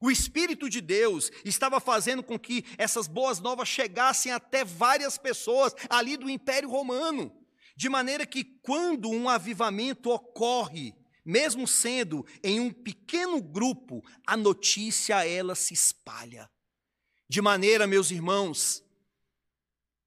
O 0.00 0.10
Espírito 0.10 0.68
de 0.68 0.80
Deus 0.80 1.30
estava 1.44 1.78
fazendo 1.78 2.24
com 2.24 2.36
que 2.36 2.64
essas 2.76 3.06
boas 3.06 3.38
novas 3.38 3.68
chegassem 3.68 4.32
até 4.32 4.64
várias 4.64 5.16
pessoas 5.16 5.74
ali 5.88 6.16
do 6.16 6.28
Império 6.28 6.68
Romano. 6.68 7.32
De 7.76 7.88
maneira 7.88 8.26
que 8.26 8.42
quando 8.42 9.08
um 9.08 9.28
avivamento 9.28 10.10
ocorre, 10.10 10.92
mesmo 11.28 11.68
sendo 11.68 12.24
em 12.42 12.58
um 12.58 12.72
pequeno 12.72 13.38
grupo, 13.42 14.02
a 14.26 14.34
notícia 14.34 15.28
ela 15.28 15.54
se 15.54 15.74
espalha. 15.74 16.50
De 17.28 17.42
maneira, 17.42 17.86
meus 17.86 18.10
irmãos, 18.10 18.82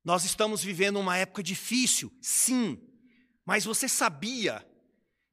nós 0.04 0.26
estamos 0.26 0.64
vivendo 0.64 1.00
uma 1.00 1.16
época 1.16 1.44
difícil, 1.44 2.12
sim, 2.20 2.82
mas 3.46 3.64
você 3.64 3.88
sabia 3.88 4.68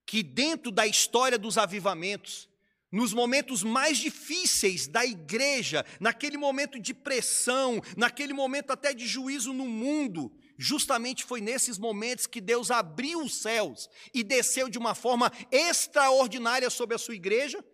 que 0.04 0.22
dentro 0.22 0.70
da 0.70 0.86
história 0.86 1.38
dos 1.38 1.56
avivamentos, 1.56 2.50
nos 2.92 3.14
momentos 3.14 3.62
mais 3.62 3.96
difíceis 3.96 4.86
da 4.86 5.06
igreja, 5.06 5.86
naquele 5.98 6.36
momento 6.36 6.78
de 6.78 6.92
pressão, 6.92 7.80
naquele 7.96 8.34
momento 8.34 8.72
até 8.72 8.92
de 8.92 9.06
juízo 9.06 9.54
no 9.54 9.66
mundo, 9.66 10.30
justamente 10.58 11.24
foi 11.24 11.40
nesses 11.40 11.78
momentos 11.78 12.26
que 12.26 12.40
Deus 12.40 12.70
abriu 12.70 13.22
os 13.22 13.36
céus 13.40 13.88
e 14.12 14.24
desceu 14.24 14.68
de 14.68 14.76
uma 14.76 14.94
forma 14.94 15.32
extraordinária 15.52 16.68
sobre 16.68 16.96
a 16.96 16.98
sua 16.98 17.14
igreja, 17.14 17.64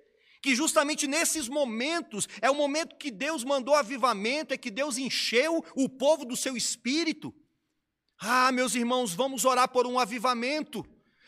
que 0.43 0.55
justamente 0.55 1.07
nesses 1.07 1.49
momentos 1.49 2.29
é 2.43 2.51
o 2.51 2.55
momento 2.55 2.97
que 2.97 3.11
Deus 3.11 3.43
mandou 3.43 3.75
avivamento, 3.75 4.53
é 4.53 4.59
que 4.59 4.71
Deus 4.71 4.99
encheu 4.99 5.65
o 5.75 5.89
povo 5.89 6.27
do 6.27 6.37
seu 6.37 6.55
espírito. 6.55 7.35
Ah, 8.19 8.53
meus 8.53 8.75
irmãos, 8.75 9.15
vamos 9.15 9.47
orar 9.47 9.69
por 9.69 9.87
um 9.87 9.99
avivamento. 9.99 10.85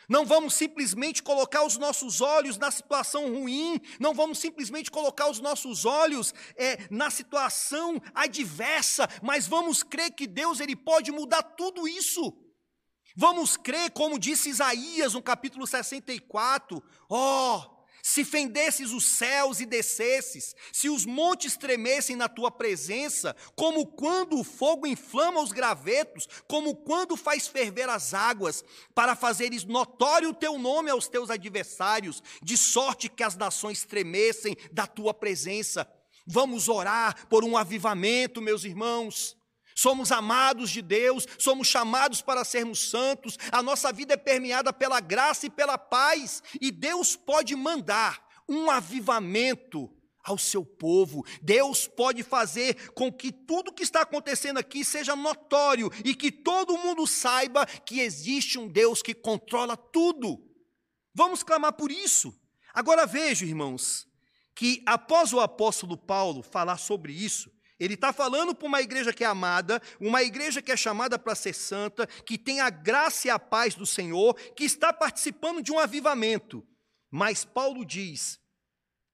Não 0.08 0.24
vamos 0.24 0.54
simplesmente 0.54 1.22
colocar 1.22 1.64
os 1.64 1.76
nossos 1.76 2.20
olhos 2.20 2.56
na 2.56 2.70
situação 2.70 3.32
ruim, 3.32 3.80
não 3.98 4.14
vamos 4.14 4.38
simplesmente 4.38 4.90
colocar 4.90 5.28
os 5.28 5.40
nossos 5.40 5.84
olhos 5.84 6.32
é, 6.56 6.86
na 6.90 7.10
situação 7.10 8.00
adversa, 8.14 9.08
mas 9.22 9.46
vamos 9.46 9.82
crer 9.82 10.12
que 10.12 10.26
Deus 10.26 10.60
ele 10.60 10.76
pode 10.76 11.10
mudar 11.10 11.42
tudo 11.42 11.88
isso. 11.88 12.36
Vamos 13.16 13.56
crer, 13.56 13.90
como 13.90 14.18
disse 14.18 14.50
Isaías 14.50 15.14
no 15.14 15.22
capítulo 15.22 15.66
64, 15.66 16.82
ó, 17.08 17.56
oh, 17.56 17.75
se 18.06 18.24
fendesses 18.24 18.92
os 18.92 19.04
céus 19.04 19.58
e 19.58 19.66
descesses, 19.66 20.54
se 20.72 20.88
os 20.88 21.04
montes 21.04 21.56
tremessem 21.56 22.14
na 22.14 22.28
tua 22.28 22.52
presença, 22.52 23.34
como 23.56 23.84
quando 23.84 24.38
o 24.38 24.44
fogo 24.44 24.86
inflama 24.86 25.42
os 25.42 25.50
gravetos, 25.50 26.28
como 26.46 26.76
quando 26.76 27.16
faz 27.16 27.48
ferver 27.48 27.88
as 27.88 28.14
águas, 28.14 28.64
para 28.94 29.16
fazeres 29.16 29.64
notório 29.64 30.28
o 30.28 30.34
teu 30.34 30.56
nome 30.56 30.88
aos 30.88 31.08
teus 31.08 31.30
adversários, 31.30 32.22
de 32.40 32.56
sorte 32.56 33.08
que 33.08 33.24
as 33.24 33.34
nações 33.34 33.82
tremessem 33.82 34.56
da 34.70 34.86
tua 34.86 35.12
presença. 35.12 35.84
Vamos 36.24 36.68
orar 36.68 37.26
por 37.26 37.42
um 37.42 37.56
avivamento, 37.56 38.40
meus 38.40 38.62
irmãos. 38.62 39.36
Somos 39.78 40.10
amados 40.10 40.70
de 40.70 40.80
Deus, 40.80 41.26
somos 41.38 41.68
chamados 41.68 42.22
para 42.22 42.46
sermos 42.46 42.88
santos, 42.88 43.36
a 43.52 43.62
nossa 43.62 43.92
vida 43.92 44.14
é 44.14 44.16
permeada 44.16 44.72
pela 44.72 45.00
graça 45.00 45.46
e 45.46 45.50
pela 45.50 45.76
paz, 45.76 46.42
e 46.58 46.70
Deus 46.70 47.14
pode 47.14 47.54
mandar 47.54 48.26
um 48.48 48.70
avivamento 48.70 49.94
ao 50.24 50.38
seu 50.38 50.64
povo. 50.64 51.26
Deus 51.42 51.86
pode 51.86 52.22
fazer 52.22 52.90
com 52.92 53.12
que 53.12 53.30
tudo 53.30 53.72
que 53.72 53.82
está 53.82 54.00
acontecendo 54.00 54.56
aqui 54.56 54.82
seja 54.82 55.14
notório 55.14 55.90
e 56.02 56.14
que 56.14 56.32
todo 56.32 56.78
mundo 56.78 57.06
saiba 57.06 57.66
que 57.66 58.00
existe 58.00 58.58
um 58.58 58.66
Deus 58.66 59.02
que 59.02 59.12
controla 59.12 59.76
tudo. 59.76 60.42
Vamos 61.14 61.42
clamar 61.42 61.74
por 61.74 61.92
isso. 61.92 62.34
Agora 62.72 63.06
veja, 63.06 63.44
irmãos, 63.44 64.08
que 64.54 64.82
após 64.86 65.34
o 65.34 65.40
apóstolo 65.40 65.98
Paulo 65.98 66.42
falar 66.42 66.78
sobre 66.78 67.12
isso, 67.12 67.50
ele 67.78 67.94
está 67.94 68.12
falando 68.12 68.54
para 68.54 68.66
uma 68.66 68.80
igreja 68.80 69.12
que 69.12 69.22
é 69.22 69.26
amada, 69.26 69.80
uma 70.00 70.22
igreja 70.22 70.62
que 70.62 70.72
é 70.72 70.76
chamada 70.76 71.18
para 71.18 71.34
ser 71.34 71.54
santa, 71.54 72.06
que 72.06 72.38
tem 72.38 72.60
a 72.60 72.70
graça 72.70 73.28
e 73.28 73.30
a 73.30 73.38
paz 73.38 73.74
do 73.74 73.84
Senhor, 73.84 74.34
que 74.54 74.64
está 74.64 74.92
participando 74.92 75.62
de 75.62 75.70
um 75.70 75.78
avivamento. 75.78 76.66
Mas 77.10 77.44
Paulo 77.44 77.84
diz, 77.84 78.40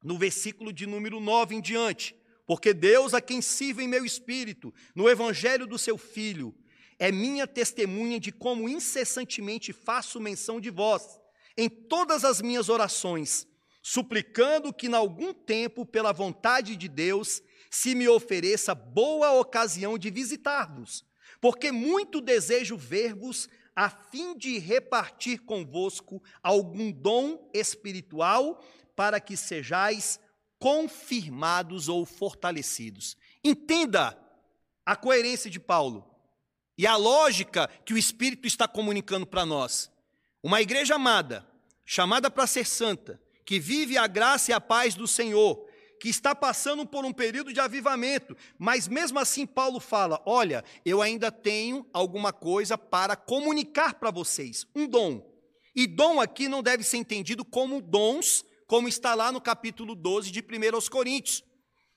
no 0.02 0.16
versículo 0.16 0.72
de 0.72 0.86
número 0.86 1.18
9 1.18 1.56
em 1.56 1.60
diante, 1.60 2.14
porque 2.46 2.72
Deus 2.72 3.14
a 3.14 3.20
quem 3.20 3.40
sirvo 3.40 3.80
em 3.80 3.88
meu 3.88 4.04
espírito, 4.04 4.72
no 4.94 5.08
evangelho 5.08 5.66
do 5.66 5.78
seu 5.78 5.98
filho, 5.98 6.54
é 6.98 7.10
minha 7.10 7.46
testemunha 7.46 8.20
de 8.20 8.30
como 8.30 8.68
incessantemente 8.68 9.72
faço 9.72 10.20
menção 10.20 10.60
de 10.60 10.70
vós, 10.70 11.18
em 11.56 11.68
todas 11.68 12.24
as 12.24 12.40
minhas 12.40 12.68
orações, 12.68 13.46
suplicando 13.82 14.72
que, 14.72 14.86
em 14.86 14.94
algum 14.94 15.34
tempo, 15.34 15.84
pela 15.84 16.12
vontade 16.12 16.76
de 16.76 16.88
Deus, 16.88 17.42
se 17.72 17.94
me 17.94 18.06
ofereça 18.06 18.74
boa 18.74 19.32
ocasião 19.32 19.96
de 19.96 20.10
visitar-vos, 20.10 21.06
porque 21.40 21.72
muito 21.72 22.20
desejo 22.20 22.76
ver-vos 22.76 23.48
a 23.74 23.88
fim 23.88 24.36
de 24.36 24.58
repartir 24.58 25.40
convosco 25.40 26.22
algum 26.42 26.92
dom 26.92 27.48
espiritual 27.54 28.62
para 28.94 29.18
que 29.18 29.38
sejais 29.38 30.20
confirmados 30.58 31.88
ou 31.88 32.04
fortalecidos. 32.04 33.16
Entenda 33.42 34.18
a 34.84 34.94
coerência 34.94 35.50
de 35.50 35.58
Paulo 35.58 36.06
e 36.76 36.86
a 36.86 36.94
lógica 36.96 37.70
que 37.86 37.94
o 37.94 37.98
Espírito 37.98 38.46
está 38.46 38.68
comunicando 38.68 39.26
para 39.26 39.46
nós. 39.46 39.90
Uma 40.42 40.60
igreja 40.60 40.96
amada, 40.96 41.48
chamada 41.86 42.30
para 42.30 42.46
ser 42.46 42.66
santa, 42.66 43.18
que 43.46 43.58
vive 43.58 43.96
a 43.96 44.06
graça 44.06 44.50
e 44.50 44.54
a 44.54 44.60
paz 44.60 44.94
do 44.94 45.08
Senhor, 45.08 45.71
que 46.02 46.08
está 46.08 46.34
passando 46.34 46.84
por 46.84 47.04
um 47.04 47.12
período 47.12 47.52
de 47.52 47.60
avivamento, 47.60 48.36
mas 48.58 48.88
mesmo 48.88 49.20
assim 49.20 49.46
Paulo 49.46 49.78
fala: 49.78 50.20
Olha, 50.26 50.64
eu 50.84 51.00
ainda 51.00 51.30
tenho 51.30 51.86
alguma 51.92 52.32
coisa 52.32 52.76
para 52.76 53.14
comunicar 53.14 53.94
para 53.94 54.10
vocês, 54.10 54.66
um 54.74 54.88
dom. 54.88 55.24
E 55.76 55.86
dom 55.86 56.20
aqui 56.20 56.48
não 56.48 56.60
deve 56.60 56.82
ser 56.82 56.96
entendido 56.96 57.44
como 57.44 57.80
dons, 57.80 58.44
como 58.66 58.88
está 58.88 59.14
lá 59.14 59.30
no 59.30 59.40
capítulo 59.40 59.94
12 59.94 60.32
de 60.32 60.40
1 60.40 60.90
Coríntios, 60.90 61.44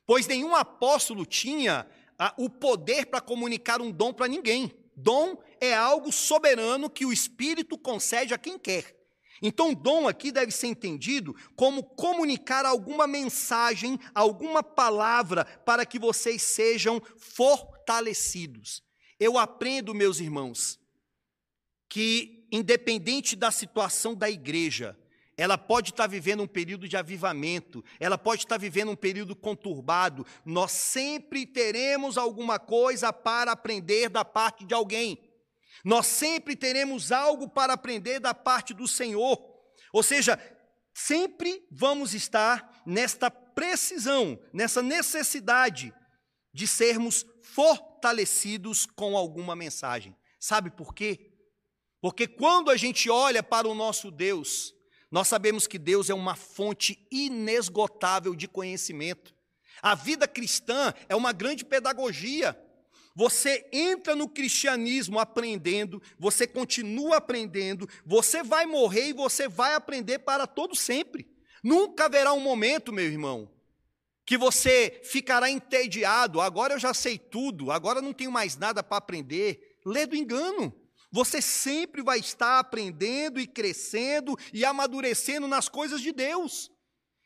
pois 0.05 0.27
nenhum 0.27 0.53
apóstolo 0.53 1.25
tinha 1.25 1.87
ah, 2.19 2.31
o 2.37 2.47
poder 2.47 3.07
para 3.07 3.19
comunicar 3.19 3.81
um 3.81 3.89
dom 3.89 4.13
para 4.13 4.27
ninguém. 4.27 4.71
Dom 4.95 5.35
é 5.59 5.73
algo 5.73 6.11
soberano 6.11 6.91
que 6.91 7.07
o 7.07 7.11
Espírito 7.11 7.75
concede 7.75 8.35
a 8.35 8.37
quem 8.37 8.59
quer. 8.59 8.94
Então, 9.41 9.73
dom 9.73 10.07
aqui 10.07 10.31
deve 10.31 10.51
ser 10.51 10.67
entendido 10.67 11.35
como 11.55 11.83
comunicar 11.83 12.65
alguma 12.65 13.05
mensagem, 13.05 13.99
alguma 14.13 14.63
palavra 14.63 15.45
para 15.65 15.85
que 15.85 15.99
vocês 15.99 16.41
sejam 16.41 17.01
fortalecidos. 17.17 18.83
Eu 19.19 19.37
aprendo, 19.37 19.93
meus 19.93 20.19
irmãos, 20.19 20.79
que 21.89 22.47
independente 22.51 23.35
da 23.35 23.51
situação 23.51 24.15
da 24.15 24.29
igreja, 24.29 24.97
ela 25.37 25.57
pode 25.57 25.91
estar 25.91 26.07
vivendo 26.07 26.43
um 26.43 26.47
período 26.47 26.87
de 26.87 26.95
avivamento, 26.95 27.83
ela 27.99 28.17
pode 28.17 28.43
estar 28.43 28.57
vivendo 28.57 28.91
um 28.91 28.95
período 28.95 29.35
conturbado, 29.35 30.25
nós 30.45 30.71
sempre 30.71 31.45
teremos 31.45 32.17
alguma 32.17 32.57
coisa 32.57 33.11
para 33.11 33.51
aprender 33.51 34.09
da 34.09 34.23
parte 34.23 34.65
de 34.65 34.73
alguém. 34.73 35.19
Nós 35.83 36.07
sempre 36.07 36.55
teremos 36.55 37.11
algo 37.11 37.49
para 37.49 37.73
aprender 37.73 38.19
da 38.19 38.33
parte 38.33 38.73
do 38.73 38.88
Senhor. 38.88 39.39
Ou 39.91 40.03
seja, 40.03 40.39
sempre 40.93 41.65
vamos 41.71 42.13
estar 42.13 42.81
nesta 42.85 43.29
precisão, 43.29 44.39
nessa 44.53 44.81
necessidade 44.81 45.93
de 46.53 46.67
sermos 46.67 47.25
fortalecidos 47.43 48.85
com 48.85 49.17
alguma 49.17 49.55
mensagem. 49.55 50.15
Sabe 50.39 50.69
por 50.69 50.93
quê? 50.93 51.31
Porque 52.01 52.27
quando 52.27 52.69
a 52.69 52.77
gente 52.77 53.09
olha 53.09 53.41
para 53.41 53.67
o 53.67 53.75
nosso 53.75 54.11
Deus, 54.11 54.73
nós 55.11 55.27
sabemos 55.27 55.65
que 55.67 55.79
Deus 55.79 56.09
é 56.09 56.13
uma 56.13 56.35
fonte 56.35 57.07
inesgotável 57.11 58.35
de 58.35 58.47
conhecimento. 58.47 59.33
A 59.81 59.95
vida 59.95 60.27
cristã 60.27 60.93
é 61.07 61.15
uma 61.15 61.31
grande 61.31 61.63
pedagogia. 61.63 62.57
Você 63.15 63.65
entra 63.71 64.13
no 64.13 64.28
cristianismo 64.28 65.19
aprendendo, 65.19 66.01
você 66.19 66.45
continua 66.45 67.15
aprendendo, 67.15 67.88
você 68.06 68.43
vai 68.43 68.65
morrer 68.65 69.08
e 69.08 69.13
você 69.13 69.47
vai 69.47 69.73
aprender 69.73 70.19
para 70.19 70.45
todo 70.45 70.75
sempre. 70.75 71.25
Nunca 71.63 72.06
haverá 72.06 72.34
um 72.34 72.41
momento, 72.41 72.91
meu 72.91 73.06
irmão, 73.06 73.49
que 74.25 74.38
você 74.38 74.99
ficará 75.01 75.49
entediado. 75.49 76.41
Agora 76.41 76.73
eu 76.73 76.80
já 76.80 76.93
sei 76.93 77.17
tudo, 77.17 77.71
agora 77.71 78.01
não 78.01 78.12
tenho 78.12 78.32
mais 78.32 78.58
nada 78.58 78.84
para 78.84 78.97
aprender. 78.97 79.80
Lê 79.86 80.06
do 80.06 80.15
engano. 80.15 80.73
Você 81.10 81.41
sempre 81.41 82.04
vai 82.04 82.19
estar 82.19 82.60
aprendendo 82.60 83.39
e 83.39 83.47
crescendo 83.47 84.38
e 84.51 84.65
amadurecendo 84.65 85.47
nas 85.47 85.69
coisas 85.69 86.01
de 86.01 86.12
Deus. 86.12 86.69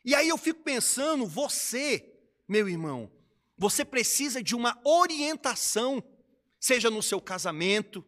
E 0.04 0.14
aí 0.14 0.28
eu 0.28 0.38
fico 0.38 0.62
pensando, 0.62 1.26
você, 1.26 2.14
meu 2.48 2.68
irmão, 2.68 3.10
você 3.60 3.84
precisa 3.84 4.42
de 4.42 4.56
uma 4.56 4.80
orientação, 4.82 6.02
seja 6.58 6.88
no 6.88 7.02
seu 7.02 7.20
casamento, 7.20 8.02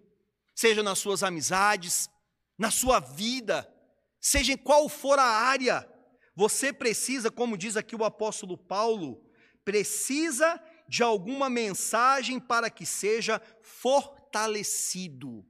seja 0.54 0.82
nas 0.82 0.98
suas 0.98 1.22
amizades, 1.22 2.08
na 2.56 2.70
sua 2.70 3.00
vida, 3.00 3.70
seja 4.18 4.54
em 4.54 4.56
qual 4.56 4.88
for 4.88 5.18
a 5.18 5.26
área. 5.26 5.86
Você 6.34 6.72
precisa, 6.72 7.30
como 7.30 7.58
diz 7.58 7.76
aqui 7.76 7.94
o 7.94 8.02
apóstolo 8.02 8.56
Paulo, 8.56 9.22
precisa 9.62 10.58
de 10.88 11.02
alguma 11.02 11.50
mensagem 11.50 12.40
para 12.40 12.70
que 12.70 12.86
seja 12.86 13.38
fortalecido. 13.60 15.40
O 15.40 15.44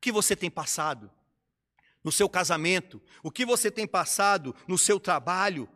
que 0.00 0.12
você 0.12 0.36
tem 0.36 0.48
passado 0.48 1.10
no 2.04 2.12
seu 2.12 2.28
casamento? 2.28 3.02
O 3.20 3.32
que 3.32 3.44
você 3.44 3.68
tem 3.68 3.84
passado 3.84 4.54
no 4.68 4.78
seu 4.78 5.00
trabalho? 5.00 5.68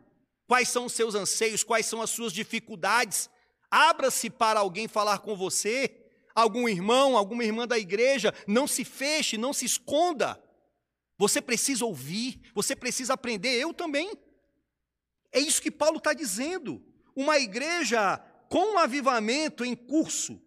Quais 0.50 0.68
são 0.68 0.86
os 0.86 0.94
seus 0.94 1.14
anseios? 1.14 1.62
Quais 1.62 1.86
são 1.86 2.02
as 2.02 2.10
suas 2.10 2.32
dificuldades? 2.32 3.30
Abra-se 3.70 4.28
para 4.28 4.58
alguém 4.58 4.88
falar 4.88 5.20
com 5.20 5.36
você, 5.36 6.08
algum 6.34 6.68
irmão, 6.68 7.16
alguma 7.16 7.44
irmã 7.44 7.68
da 7.68 7.78
igreja. 7.78 8.34
Não 8.48 8.66
se 8.66 8.84
feche, 8.84 9.38
não 9.38 9.52
se 9.52 9.64
esconda. 9.64 10.42
Você 11.16 11.40
precisa 11.40 11.84
ouvir, 11.84 12.50
você 12.52 12.74
precisa 12.74 13.12
aprender. 13.12 13.60
Eu 13.60 13.72
também. 13.72 14.12
É 15.30 15.38
isso 15.38 15.62
que 15.62 15.70
Paulo 15.70 15.98
está 15.98 16.12
dizendo. 16.12 16.84
Uma 17.14 17.38
igreja 17.38 18.18
com 18.48 18.74
um 18.74 18.78
avivamento 18.78 19.64
em 19.64 19.76
curso, 19.76 20.42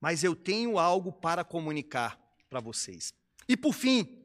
mas 0.00 0.22
eu 0.22 0.36
tenho 0.36 0.78
algo 0.78 1.10
para 1.10 1.42
comunicar 1.42 2.20
para 2.48 2.60
vocês. 2.60 3.12
E 3.48 3.56
por 3.56 3.72
fim, 3.72 4.22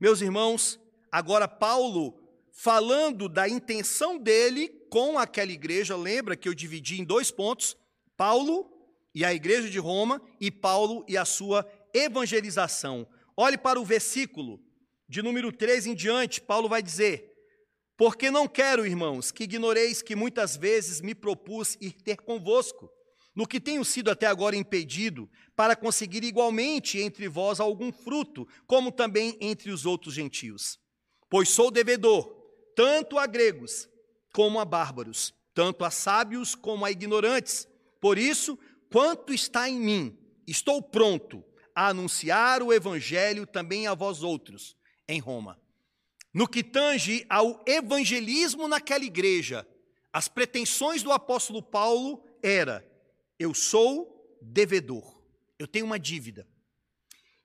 meus 0.00 0.20
irmãos, 0.20 0.80
agora 1.12 1.46
Paulo 1.46 2.23
falando 2.54 3.28
da 3.28 3.48
intenção 3.48 4.16
dele 4.16 4.68
com 4.88 5.18
aquela 5.18 5.50
igreja. 5.50 5.96
Lembra 5.96 6.36
que 6.36 6.48
eu 6.48 6.54
dividi 6.54 7.00
em 7.00 7.04
dois 7.04 7.30
pontos: 7.30 7.76
Paulo 8.16 8.70
e 9.14 9.24
a 9.24 9.34
igreja 9.34 9.68
de 9.68 9.78
Roma, 9.78 10.22
e 10.40 10.50
Paulo 10.50 11.04
e 11.08 11.16
a 11.16 11.24
sua 11.24 11.68
evangelização. 11.92 13.06
Olhe 13.36 13.58
para 13.58 13.80
o 13.80 13.84
versículo 13.84 14.60
de 15.08 15.20
número 15.20 15.52
3 15.52 15.86
em 15.88 15.94
diante, 15.94 16.40
Paulo 16.40 16.68
vai 16.68 16.80
dizer: 16.80 17.32
Porque 17.96 18.30
não 18.30 18.46
quero, 18.46 18.86
irmãos, 18.86 19.32
que 19.32 19.44
ignoreis 19.44 20.00
que 20.00 20.14
muitas 20.14 20.56
vezes 20.56 21.00
me 21.00 21.14
propus 21.14 21.76
ir 21.80 21.92
ter 21.92 22.18
convosco, 22.18 22.88
no 23.34 23.48
que 23.48 23.60
tenho 23.60 23.84
sido 23.84 24.12
até 24.12 24.26
agora 24.26 24.54
impedido, 24.54 25.28
para 25.56 25.74
conseguir 25.74 26.22
igualmente 26.22 27.00
entre 27.00 27.28
vós 27.28 27.58
algum 27.58 27.92
fruto, 27.92 28.46
como 28.64 28.92
também 28.92 29.36
entre 29.40 29.72
os 29.72 29.84
outros 29.84 30.14
gentios. 30.14 30.78
Pois 31.28 31.48
sou 31.48 31.70
devedor 31.70 32.43
tanto 32.74 33.18
a 33.18 33.26
gregos 33.26 33.88
como 34.32 34.58
a 34.58 34.64
bárbaros, 34.64 35.32
tanto 35.54 35.84
a 35.84 35.90
sábios 35.90 36.54
como 36.54 36.84
a 36.84 36.90
ignorantes. 36.90 37.68
Por 38.00 38.18
isso, 38.18 38.58
quanto 38.90 39.32
está 39.32 39.68
em 39.68 39.78
mim, 39.78 40.18
estou 40.46 40.82
pronto 40.82 41.44
a 41.74 41.88
anunciar 41.88 42.62
o 42.62 42.72
evangelho 42.72 43.46
também 43.46 43.86
a 43.86 43.94
vós 43.94 44.22
outros 44.22 44.76
em 45.08 45.20
Roma. 45.20 45.60
No 46.32 46.48
que 46.48 46.64
tange 46.64 47.24
ao 47.28 47.62
evangelismo 47.66 48.66
naquela 48.66 49.04
igreja, 49.04 49.66
as 50.12 50.26
pretensões 50.26 51.02
do 51.02 51.12
apóstolo 51.12 51.62
Paulo 51.62 52.24
era: 52.42 52.84
eu 53.38 53.54
sou 53.54 54.38
devedor, 54.42 55.22
eu 55.58 55.66
tenho 55.66 55.86
uma 55.86 55.98
dívida. 55.98 56.46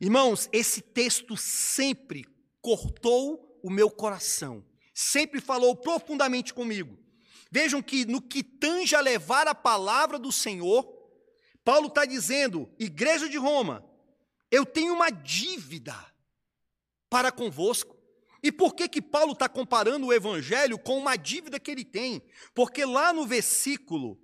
Irmãos, 0.02 0.50
esse 0.52 0.82
texto 0.82 1.38
sempre 1.38 2.26
cortou 2.62 3.60
o 3.62 3.70
meu 3.70 3.92
coração 3.92 4.64
sempre 5.00 5.40
falou 5.40 5.78
profundamente 5.78 6.54
comigo. 6.54 7.00
Vejam 7.50 7.82
que 7.82 8.04
no 8.04 8.22
que 8.22 8.44
tange 8.44 8.96
a 8.96 9.00
levar 9.00 9.48
a 9.48 9.56
palavra 9.56 10.20
do 10.20 10.30
Senhor, 10.30 10.86
Paulo 11.64 11.88
está 11.88 12.04
dizendo, 12.04 12.70
igreja 12.78 13.30
de 13.30 13.38
Roma, 13.38 13.86
eu 14.52 14.66
tenho 14.66 14.94
uma 14.94 15.10
dívida 15.10 15.96
para 17.10 17.32
convosco. 17.32 17.96
E 18.44 18.52
por 18.52 18.76
que 18.76 18.90
que 18.90 19.02
Paulo 19.02 19.32
está 19.32 19.48
comparando 19.48 20.08
o 20.08 20.14
evangelho 20.14 20.78
com 20.78 20.98
uma 20.98 21.16
dívida 21.16 21.62
que 21.62 21.72
ele 21.72 21.86
tem? 21.86 22.22
Porque 22.54 22.84
lá 22.84 23.14
no 23.14 23.26
versículo 23.26 24.20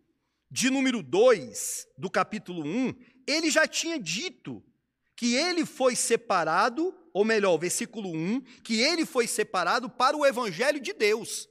de 0.51 0.69
número 0.69 1.01
2 1.01 1.87
do 1.97 2.09
capítulo 2.09 2.65
1, 2.65 2.93
ele 3.25 3.49
já 3.49 3.65
tinha 3.65 3.97
dito 3.97 4.61
que 5.15 5.35
ele 5.35 5.65
foi 5.65 5.95
separado 5.95 6.93
ou 7.15 7.23
melhor, 7.23 7.57
versículo 7.57 8.09
1, 8.09 8.41
que 8.61 8.81
ele 8.81 9.05
foi 9.05 9.25
separado 9.25 9.89
para 9.89 10.17
o 10.17 10.25
evangelho 10.25 10.81
de 10.81 10.91
Deus. 10.91 11.47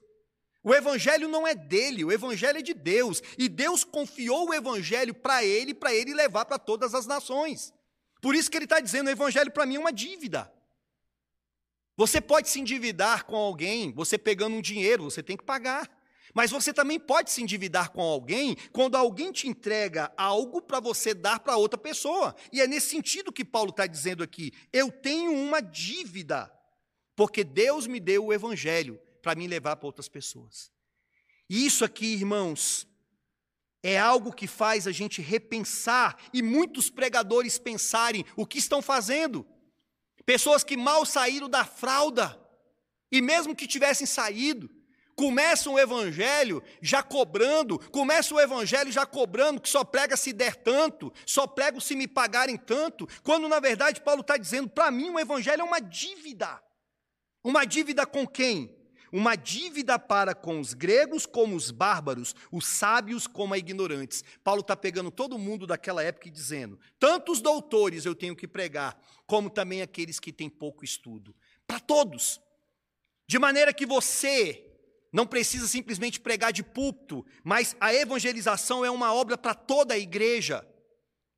O 0.62 0.74
evangelho 0.74 1.26
não 1.26 1.46
é 1.46 1.54
dele, 1.54 2.04
o 2.04 2.12
evangelho 2.12 2.58
é 2.58 2.62
de 2.62 2.74
Deus, 2.74 3.22
e 3.38 3.48
Deus 3.48 3.82
confiou 3.82 4.50
o 4.50 4.52
evangelho 4.52 5.14
para 5.14 5.42
ele, 5.42 5.72
para 5.72 5.94
ele 5.94 6.12
levar 6.12 6.44
para 6.44 6.58
todas 6.58 6.94
as 6.94 7.06
nações. 7.06 7.72
Por 8.20 8.34
isso 8.34 8.50
que 8.50 8.58
ele 8.58 8.66
está 8.66 8.78
dizendo: 8.78 9.06
o 9.06 9.10
evangelho 9.10 9.50
para 9.50 9.64
mim 9.64 9.76
é 9.76 9.78
uma 9.78 9.92
dívida. 9.92 10.52
Você 11.96 12.20
pode 12.20 12.50
se 12.50 12.60
endividar 12.60 13.24
com 13.24 13.34
alguém, 13.34 13.90
você 13.90 14.18
pegando 14.18 14.56
um 14.56 14.60
dinheiro, 14.60 15.04
você 15.04 15.22
tem 15.22 15.34
que 15.34 15.44
pagar. 15.44 15.90
Mas 16.34 16.50
você 16.50 16.72
também 16.72 16.98
pode 16.98 17.30
se 17.30 17.40
endividar 17.40 17.92
com 17.92 18.02
alguém 18.02 18.56
quando 18.72 18.96
alguém 18.96 19.30
te 19.30 19.48
entrega 19.48 20.12
algo 20.16 20.60
para 20.60 20.80
você 20.80 21.14
dar 21.14 21.38
para 21.38 21.56
outra 21.56 21.78
pessoa. 21.78 22.34
E 22.52 22.60
é 22.60 22.66
nesse 22.66 22.88
sentido 22.88 23.32
que 23.32 23.44
Paulo 23.44 23.70
está 23.70 23.86
dizendo 23.86 24.22
aqui: 24.24 24.52
eu 24.72 24.90
tenho 24.90 25.32
uma 25.32 25.62
dívida, 25.62 26.52
porque 27.14 27.44
Deus 27.44 27.86
me 27.86 28.00
deu 28.00 28.26
o 28.26 28.32
evangelho 28.32 29.00
para 29.22 29.36
me 29.36 29.46
levar 29.46 29.76
para 29.76 29.86
outras 29.86 30.08
pessoas. 30.08 30.72
E 31.48 31.64
isso 31.64 31.84
aqui, 31.84 32.06
irmãos, 32.06 32.88
é 33.80 33.96
algo 33.96 34.32
que 34.32 34.48
faz 34.48 34.88
a 34.88 34.92
gente 34.92 35.22
repensar 35.22 36.18
e 36.32 36.42
muitos 36.42 36.90
pregadores 36.90 37.58
pensarem 37.58 38.24
o 38.34 38.44
que 38.44 38.58
estão 38.58 38.82
fazendo. 38.82 39.46
Pessoas 40.26 40.64
que 40.64 40.76
mal 40.76 41.06
saíram 41.06 41.48
da 41.48 41.64
fralda, 41.64 42.40
e 43.12 43.20
mesmo 43.20 43.54
que 43.54 43.66
tivessem 43.66 44.06
saído, 44.06 44.68
Começa 45.16 45.70
o 45.70 45.78
evangelho 45.78 46.62
já 46.80 47.02
cobrando, 47.02 47.78
começa 47.90 48.34
o 48.34 48.40
evangelho 48.40 48.90
já 48.90 49.06
cobrando 49.06 49.60
que 49.60 49.68
só 49.68 49.84
prega 49.84 50.16
se 50.16 50.32
der 50.32 50.56
tanto, 50.56 51.12
só 51.24 51.46
prego 51.46 51.80
se 51.80 51.94
me 51.94 52.08
pagarem 52.08 52.56
tanto, 52.56 53.06
quando 53.22 53.48
na 53.48 53.60
verdade 53.60 54.00
Paulo 54.00 54.22
está 54.22 54.36
dizendo, 54.36 54.68
para 54.68 54.90
mim 54.90 55.10
o 55.10 55.20
evangelho 55.20 55.60
é 55.60 55.64
uma 55.64 55.80
dívida. 55.80 56.60
Uma 57.44 57.64
dívida 57.64 58.06
com 58.06 58.26
quem? 58.26 58.74
Uma 59.12 59.36
dívida 59.36 59.96
para 59.96 60.34
com 60.34 60.58
os 60.58 60.74
gregos 60.74 61.24
como 61.24 61.54
os 61.54 61.70
bárbaros, 61.70 62.34
os 62.50 62.66
sábios 62.66 63.28
como 63.28 63.54
a 63.54 63.58
ignorantes. 63.58 64.24
Paulo 64.42 64.62
está 64.62 64.74
pegando 64.74 65.08
todo 65.08 65.38
mundo 65.38 65.68
daquela 65.68 66.02
época 66.02 66.26
e 66.26 66.32
dizendo: 66.32 66.80
tanto 66.98 67.30
os 67.30 67.40
doutores 67.40 68.04
eu 68.04 68.14
tenho 68.16 68.34
que 68.34 68.48
pregar, 68.48 69.00
como 69.24 69.48
também 69.48 69.82
aqueles 69.82 70.18
que 70.18 70.32
têm 70.32 70.48
pouco 70.48 70.84
estudo. 70.84 71.32
Para 71.64 71.78
todos. 71.78 72.40
De 73.26 73.38
maneira 73.38 73.72
que 73.72 73.86
você 73.86 74.63
não 75.14 75.28
precisa 75.28 75.68
simplesmente 75.68 76.18
pregar 76.18 76.52
de 76.52 76.64
púlpito, 76.64 77.24
mas 77.44 77.76
a 77.78 77.94
evangelização 77.94 78.84
é 78.84 78.90
uma 78.90 79.14
obra 79.14 79.38
para 79.38 79.54
toda 79.54 79.94
a 79.94 79.98
igreja. 79.98 80.68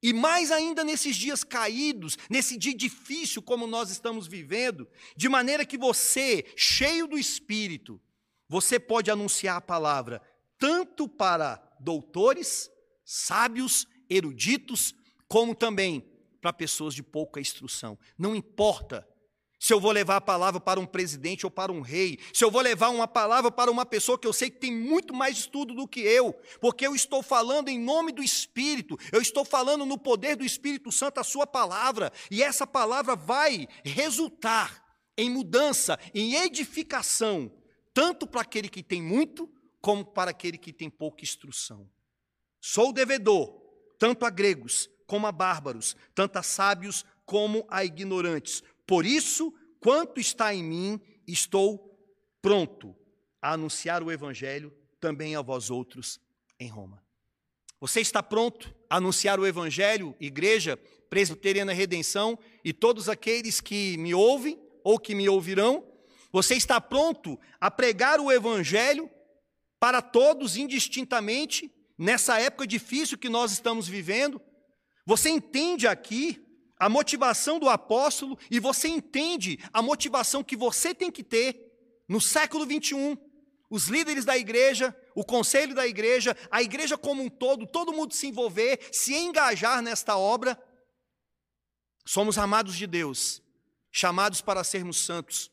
E 0.02 0.14
mais 0.14 0.50
ainda 0.50 0.82
nesses 0.82 1.14
dias 1.14 1.44
caídos, 1.44 2.16
nesse 2.30 2.56
dia 2.56 2.74
difícil 2.74 3.42
como 3.42 3.66
nós 3.66 3.90
estamos 3.90 4.26
vivendo, 4.26 4.88
de 5.14 5.28
maneira 5.28 5.66
que 5.66 5.76
você, 5.76 6.50
cheio 6.56 7.06
do 7.06 7.18
Espírito, 7.18 8.00
você 8.48 8.80
pode 8.80 9.10
anunciar 9.10 9.58
a 9.58 9.60
palavra 9.60 10.22
tanto 10.58 11.06
para 11.06 11.62
doutores, 11.78 12.70
sábios, 13.04 13.86
eruditos, 14.08 14.94
como 15.28 15.54
também 15.54 16.02
para 16.40 16.50
pessoas 16.50 16.94
de 16.94 17.02
pouca 17.02 17.40
instrução. 17.40 17.98
Não 18.16 18.34
importa 18.34 19.06
se 19.58 19.72
eu 19.72 19.80
vou 19.80 19.90
levar 19.90 20.16
a 20.16 20.20
palavra 20.20 20.60
para 20.60 20.78
um 20.78 20.86
presidente 20.86 21.46
ou 21.46 21.50
para 21.50 21.72
um 21.72 21.80
rei, 21.80 22.18
se 22.32 22.44
eu 22.44 22.50
vou 22.50 22.60
levar 22.60 22.90
uma 22.90 23.08
palavra 23.08 23.50
para 23.50 23.70
uma 23.70 23.86
pessoa 23.86 24.18
que 24.18 24.26
eu 24.26 24.32
sei 24.32 24.50
que 24.50 24.58
tem 24.58 24.74
muito 24.74 25.14
mais 25.14 25.38
estudo 25.38 25.74
do 25.74 25.88
que 25.88 26.00
eu, 26.00 26.34
porque 26.60 26.86
eu 26.86 26.94
estou 26.94 27.22
falando 27.22 27.68
em 27.68 27.78
nome 27.78 28.12
do 28.12 28.22
Espírito, 28.22 28.98
eu 29.10 29.20
estou 29.20 29.44
falando 29.44 29.86
no 29.86 29.98
poder 29.98 30.36
do 30.36 30.44
Espírito 30.44 30.92
Santo 30.92 31.18
a 31.18 31.24
sua 31.24 31.46
palavra, 31.46 32.12
e 32.30 32.42
essa 32.42 32.66
palavra 32.66 33.16
vai 33.16 33.66
resultar 33.84 34.84
em 35.16 35.30
mudança, 35.30 35.98
em 36.14 36.34
edificação, 36.34 37.50
tanto 37.94 38.26
para 38.26 38.42
aquele 38.42 38.68
que 38.68 38.82
tem 38.82 39.00
muito, 39.00 39.50
como 39.80 40.04
para 40.04 40.32
aquele 40.32 40.58
que 40.58 40.72
tem 40.72 40.90
pouca 40.90 41.24
instrução. 41.24 41.88
Sou 42.60 42.92
devedor, 42.92 43.62
tanto 43.98 44.26
a 44.26 44.30
gregos 44.30 44.90
como 45.06 45.26
a 45.26 45.32
bárbaros, 45.32 45.96
tanto 46.14 46.36
a 46.36 46.42
sábios 46.42 47.04
como 47.24 47.64
a 47.70 47.84
ignorantes. 47.84 48.62
Por 48.86 49.04
isso, 49.04 49.52
quanto 49.80 50.20
está 50.20 50.54
em 50.54 50.62
mim, 50.62 51.00
estou 51.26 51.98
pronto 52.40 52.94
a 53.42 53.52
anunciar 53.52 54.02
o 54.02 54.12
evangelho 54.12 54.72
também 55.00 55.34
a 55.34 55.42
vós 55.42 55.70
outros 55.70 56.20
em 56.58 56.68
Roma. 56.68 57.02
Você 57.80 58.00
está 58.00 58.22
pronto 58.22 58.74
a 58.88 58.96
anunciar 58.96 59.38
o 59.38 59.46
evangelho, 59.46 60.14
igreja 60.18 60.78
presbiteriana 61.10 61.72
redenção 61.72 62.38
e 62.64 62.72
todos 62.72 63.08
aqueles 63.08 63.60
que 63.60 63.96
me 63.98 64.14
ouvem 64.14 64.58
ou 64.82 64.98
que 64.98 65.14
me 65.14 65.28
ouvirão? 65.28 65.86
Você 66.32 66.54
está 66.54 66.80
pronto 66.80 67.38
a 67.60 67.70
pregar 67.70 68.20
o 68.20 68.32
evangelho 68.32 69.10
para 69.78 70.00
todos 70.00 70.56
indistintamente 70.56 71.72
nessa 71.98 72.40
época 72.40 72.66
difícil 72.66 73.18
que 73.18 73.28
nós 73.28 73.52
estamos 73.52 73.86
vivendo? 73.86 74.40
Você 75.04 75.28
entende 75.28 75.86
aqui 75.86 76.45
a 76.78 76.88
motivação 76.88 77.58
do 77.58 77.68
apóstolo 77.68 78.38
e 78.50 78.60
você 78.60 78.88
entende 78.88 79.58
a 79.72 79.80
motivação 79.80 80.44
que 80.44 80.56
você 80.56 80.94
tem 80.94 81.10
que 81.10 81.22
ter 81.22 81.72
no 82.08 82.20
século 82.20 82.66
21. 82.66 83.16
Os 83.68 83.88
líderes 83.88 84.24
da 84.24 84.36
igreja, 84.36 84.96
o 85.14 85.24
conselho 85.24 85.74
da 85.74 85.86
igreja, 85.86 86.36
a 86.50 86.62
igreja 86.62 86.96
como 86.96 87.22
um 87.22 87.28
todo, 87.28 87.66
todo 87.66 87.92
mundo 87.92 88.14
se 88.14 88.26
envolver, 88.28 88.88
se 88.92 89.14
engajar 89.14 89.82
nesta 89.82 90.16
obra. 90.16 90.60
Somos 92.04 92.38
amados 92.38 92.76
de 92.76 92.86
Deus, 92.86 93.42
chamados 93.90 94.40
para 94.40 94.62
sermos 94.62 95.04
santos. 95.04 95.50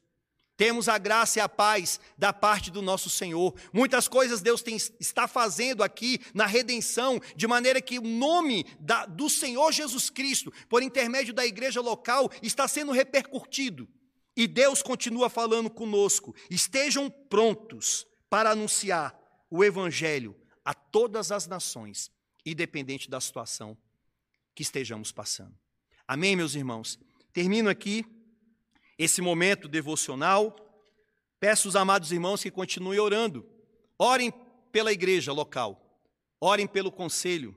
Temos 0.56 0.88
a 0.88 0.97
graça 0.97 1.39
e 1.39 1.41
a 1.41 1.49
paz 1.49 1.99
da 2.18 2.32
parte 2.32 2.70
do 2.70 2.82
nosso 2.82 3.10
Senhor. 3.10 3.56
Muitas 3.74 4.08
coisas 4.08 4.41
Deus 4.41 4.62
tem, 4.62 4.78
está 4.99 5.28
fazendo 5.28 5.84
aqui 5.84 6.20
na 6.34 6.45
redenção, 6.45 7.20
de 7.36 7.47
maneira 7.47 7.82
que 7.82 7.97
o 7.97 8.04
nome 8.04 8.66
da, 8.80 9.06
do 9.06 9.30
Senhor 9.30 9.72
Jesus 9.72 10.10
Cristo, 10.12 10.54
por 10.70 10.84
intermédio 10.84 11.34
da 11.34 11.45
igreja 11.45 11.82
local, 11.82 12.30
está 12.41 12.68
sendo 12.68 12.91
repercutido. 12.91 13.88
E 14.36 14.47
Deus 14.47 14.82
continua 14.82 15.30
falando 15.30 15.70
conosco. 15.70 16.36
Estejam 16.49 17.10
prontos 17.10 18.06
para 18.30 18.51
anunciar 18.51 19.18
o 19.49 19.64
Evangelho 19.64 20.36
a 20.64 20.74
todas 20.74 21.32
as 21.32 21.47
nações, 21.47 22.12
independente 22.45 23.10
da 23.10 23.20
situação 23.20 23.78
que 24.56 24.62
estejamos 24.62 25.12
passando. 25.12 25.56
Amém, 26.08 26.36
meus 26.36 26.54
irmãos? 26.54 26.99
Termino 27.32 27.70
aqui 27.70 28.06
esse 28.98 29.22
momento 29.22 29.68
devocional. 29.68 30.56
Peço 31.39 31.68
aos 31.68 31.76
amados 31.76 32.12
irmãos 32.12 32.41
que 32.41 32.52
continuem 32.52 33.00
orando. 33.00 33.46
Orem 33.98 34.34
pela 34.72 34.91
igreja 34.91 35.32
local, 35.32 36.02
orem 36.41 36.66
pelo 36.66 36.91
conselho, 36.91 37.56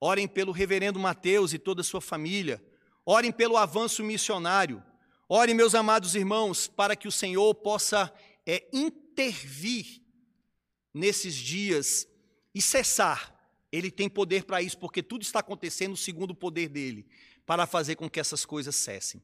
orem 0.00 0.26
pelo 0.26 0.52
reverendo 0.52 0.98
Mateus 0.98 1.52
e 1.52 1.58
toda 1.58 1.82
a 1.82 1.84
sua 1.84 2.00
família, 2.00 2.64
orem 3.04 3.30
pelo 3.30 3.56
avanço 3.56 4.02
missionário. 4.02 4.82
Orem, 5.28 5.54
meus 5.54 5.74
amados 5.74 6.14
irmãos, 6.14 6.68
para 6.68 6.94
que 6.94 7.08
o 7.08 7.12
Senhor 7.12 7.52
possa 7.56 8.12
é, 8.46 8.64
intervir 8.72 10.00
nesses 10.94 11.34
dias 11.34 12.08
e 12.54 12.62
cessar. 12.62 13.34
Ele 13.72 13.90
tem 13.90 14.08
poder 14.08 14.44
para 14.44 14.62
isso, 14.62 14.78
porque 14.78 15.02
tudo 15.02 15.22
está 15.22 15.40
acontecendo 15.40 15.96
segundo 15.96 16.30
o 16.30 16.34
poder 16.34 16.68
dele, 16.68 17.06
para 17.44 17.66
fazer 17.66 17.96
com 17.96 18.08
que 18.08 18.20
essas 18.20 18.44
coisas 18.44 18.76
cessem. 18.76 19.20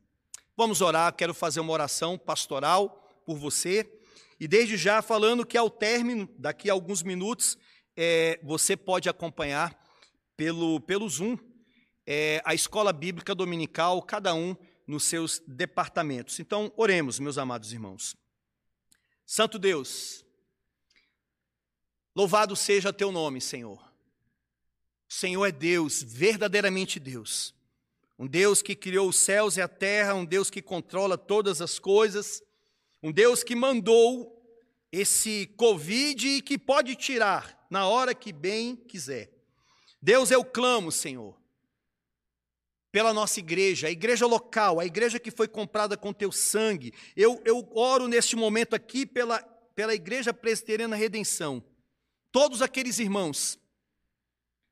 Vamos 0.55 0.83
orar, 0.83 1.15
quero 1.15 1.33
fazer 1.33 1.61
uma 1.61 1.73
oração 1.73 2.19
pastoral 2.19 3.09
por 3.25 3.39
você. 3.39 3.91
E 4.39 4.47
desde 4.47 4.77
já 4.77 5.01
falando 5.01 5.47
que 5.47 5.57
ao 5.57 5.71
término, 5.71 6.29
daqui 6.37 6.69
a 6.69 6.75
alguns 6.75 7.03
minutos, 7.03 7.57
é, 7.97 8.39
você 8.43 8.77
pode 8.77 9.09
acompanhar 9.09 9.75
pelo, 10.37 10.79
pelo 10.81 11.09
Zoom 11.09 11.39
é, 12.07 12.43
a 12.45 12.55
escola 12.55 12.93
bíblica 12.93 13.35
dominical, 13.35 14.03
cada 14.03 14.35
um 14.35 14.55
nos 14.87 15.05
seus 15.05 15.43
departamentos. 15.47 16.39
Então, 16.39 16.71
oremos, 16.77 17.19
meus 17.19 17.39
amados 17.39 17.73
irmãos. 17.73 18.15
Santo 19.25 19.59
Deus, 19.59 20.23
louvado 22.15 22.55
seja 22.55 22.93
teu 22.93 23.11
nome, 23.11 23.41
Senhor. 23.41 23.79
O 25.09 25.15
Senhor 25.15 25.47
é 25.47 25.53
Deus, 25.53 26.03
verdadeiramente 26.03 27.01
Deus 27.01 27.55
um 28.23 28.27
Deus 28.29 28.63
que 28.63 28.77
criou 28.77 29.09
os 29.09 29.17
céus 29.17 29.57
e 29.57 29.61
a 29.61 29.67
terra, 29.67 30.15
um 30.15 30.25
Deus 30.25 30.49
que 30.49 30.63
controla 30.63 31.19
todas 31.19 31.61
as 31.61 31.81
coisas, 31.81 32.41
um 33.03 33.11
Deus 33.11 33.43
que 33.43 33.57
mandou 33.57 34.41
esse 34.93 35.49
Covid 35.57 36.29
e 36.29 36.41
que 36.41 36.57
pode 36.57 36.95
tirar 36.95 37.67
na 37.69 37.89
hora 37.89 38.15
que 38.15 38.33
bem 38.33 38.77
quiser. 38.77 39.29
Deus, 40.01 40.31
eu 40.31 40.45
clamo, 40.45 40.93
Senhor, 40.93 41.37
pela 42.93 43.13
nossa 43.13 43.41
igreja, 43.41 43.89
a 43.89 43.91
igreja 43.91 44.25
local, 44.25 44.79
a 44.79 44.87
igreja 44.87 45.19
que 45.19 45.33
foi 45.33 45.49
comprada 45.49 45.97
com 45.97 46.13
teu 46.13 46.31
sangue. 46.31 46.95
Eu, 47.17 47.43
eu 47.45 47.69
oro 47.75 48.07
neste 48.07 48.37
momento 48.37 48.77
aqui 48.77 49.05
pela, 49.05 49.43
pela 49.75 49.97
igreja 49.97 50.33
presbiteriana 50.33 50.95
Redenção. 50.95 51.61
Todos 52.31 52.63
aqueles 52.63 53.01
irmãos 53.01 53.59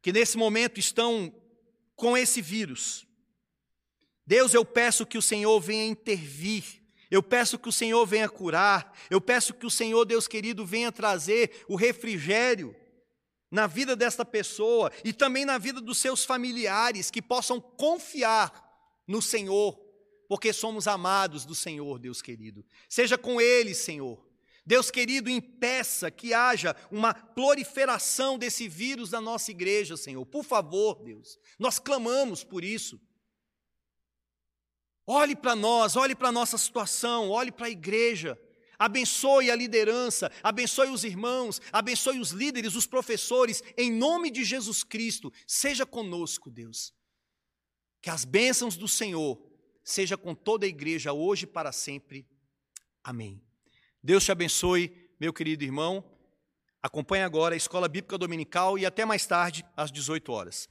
que 0.00 0.12
nesse 0.12 0.38
momento 0.38 0.78
estão 0.78 1.34
com 1.96 2.16
esse 2.16 2.40
vírus, 2.40 3.09
Deus, 4.30 4.54
eu 4.54 4.64
peço 4.64 5.04
que 5.04 5.18
o 5.18 5.22
Senhor 5.22 5.58
venha 5.58 5.84
intervir, 5.84 6.62
eu 7.10 7.20
peço 7.20 7.58
que 7.58 7.68
o 7.68 7.72
Senhor 7.72 8.06
venha 8.06 8.28
curar, 8.28 8.96
eu 9.10 9.20
peço 9.20 9.52
que 9.52 9.66
o 9.66 9.70
Senhor, 9.70 10.04
Deus 10.04 10.28
querido, 10.28 10.64
venha 10.64 10.92
trazer 10.92 11.64
o 11.66 11.74
refrigério 11.74 12.72
na 13.50 13.66
vida 13.66 13.96
desta 13.96 14.24
pessoa 14.24 14.92
e 15.02 15.12
também 15.12 15.44
na 15.44 15.58
vida 15.58 15.80
dos 15.80 15.98
seus 15.98 16.24
familiares, 16.24 17.10
que 17.10 17.20
possam 17.20 17.60
confiar 17.60 19.02
no 19.04 19.20
Senhor, 19.20 19.76
porque 20.28 20.52
somos 20.52 20.86
amados 20.86 21.44
do 21.44 21.56
Senhor, 21.56 21.98
Deus 21.98 22.22
querido. 22.22 22.64
Seja 22.88 23.18
com 23.18 23.40
eles, 23.40 23.78
Senhor. 23.78 24.24
Deus 24.64 24.92
querido, 24.92 25.28
impeça 25.28 26.08
que 26.08 26.32
haja 26.32 26.76
uma 26.88 27.12
proliferação 27.12 28.38
desse 28.38 28.68
vírus 28.68 29.10
na 29.10 29.20
nossa 29.20 29.50
igreja, 29.50 29.96
Senhor. 29.96 30.24
Por 30.24 30.44
favor, 30.44 31.02
Deus. 31.02 31.36
Nós 31.58 31.80
clamamos 31.80 32.44
por 32.44 32.62
isso. 32.62 33.00
Olhe 35.12 35.34
para 35.34 35.56
nós, 35.56 35.96
olhe 35.96 36.14
para 36.14 36.28
a 36.28 36.32
nossa 36.32 36.56
situação, 36.56 37.30
olhe 37.30 37.50
para 37.50 37.66
a 37.66 37.70
igreja. 37.70 38.40
Abençoe 38.78 39.50
a 39.50 39.56
liderança, 39.56 40.30
abençoe 40.40 40.88
os 40.88 41.02
irmãos, 41.02 41.60
abençoe 41.72 42.20
os 42.20 42.30
líderes, 42.30 42.76
os 42.76 42.86
professores, 42.86 43.60
em 43.76 43.90
nome 43.90 44.30
de 44.30 44.44
Jesus 44.44 44.84
Cristo. 44.84 45.32
Seja 45.48 45.84
conosco, 45.84 46.48
Deus. 46.48 46.94
Que 48.00 48.08
as 48.08 48.24
bênçãos 48.24 48.76
do 48.76 48.86
Senhor 48.86 49.36
seja 49.82 50.16
com 50.16 50.32
toda 50.32 50.64
a 50.64 50.68
igreja 50.68 51.12
hoje 51.12 51.42
e 51.42 51.48
para 51.48 51.72
sempre. 51.72 52.24
Amém. 53.02 53.42
Deus 54.00 54.24
te 54.24 54.30
abençoe, 54.30 55.10
meu 55.18 55.32
querido 55.32 55.64
irmão. 55.64 56.04
Acompanhe 56.80 57.24
agora 57.24 57.54
a 57.54 57.58
Escola 57.58 57.88
Bíblica 57.88 58.16
Dominical 58.16 58.78
e 58.78 58.86
até 58.86 59.04
mais 59.04 59.26
tarde, 59.26 59.64
às 59.76 59.90
18 59.90 60.30
horas. 60.30 60.68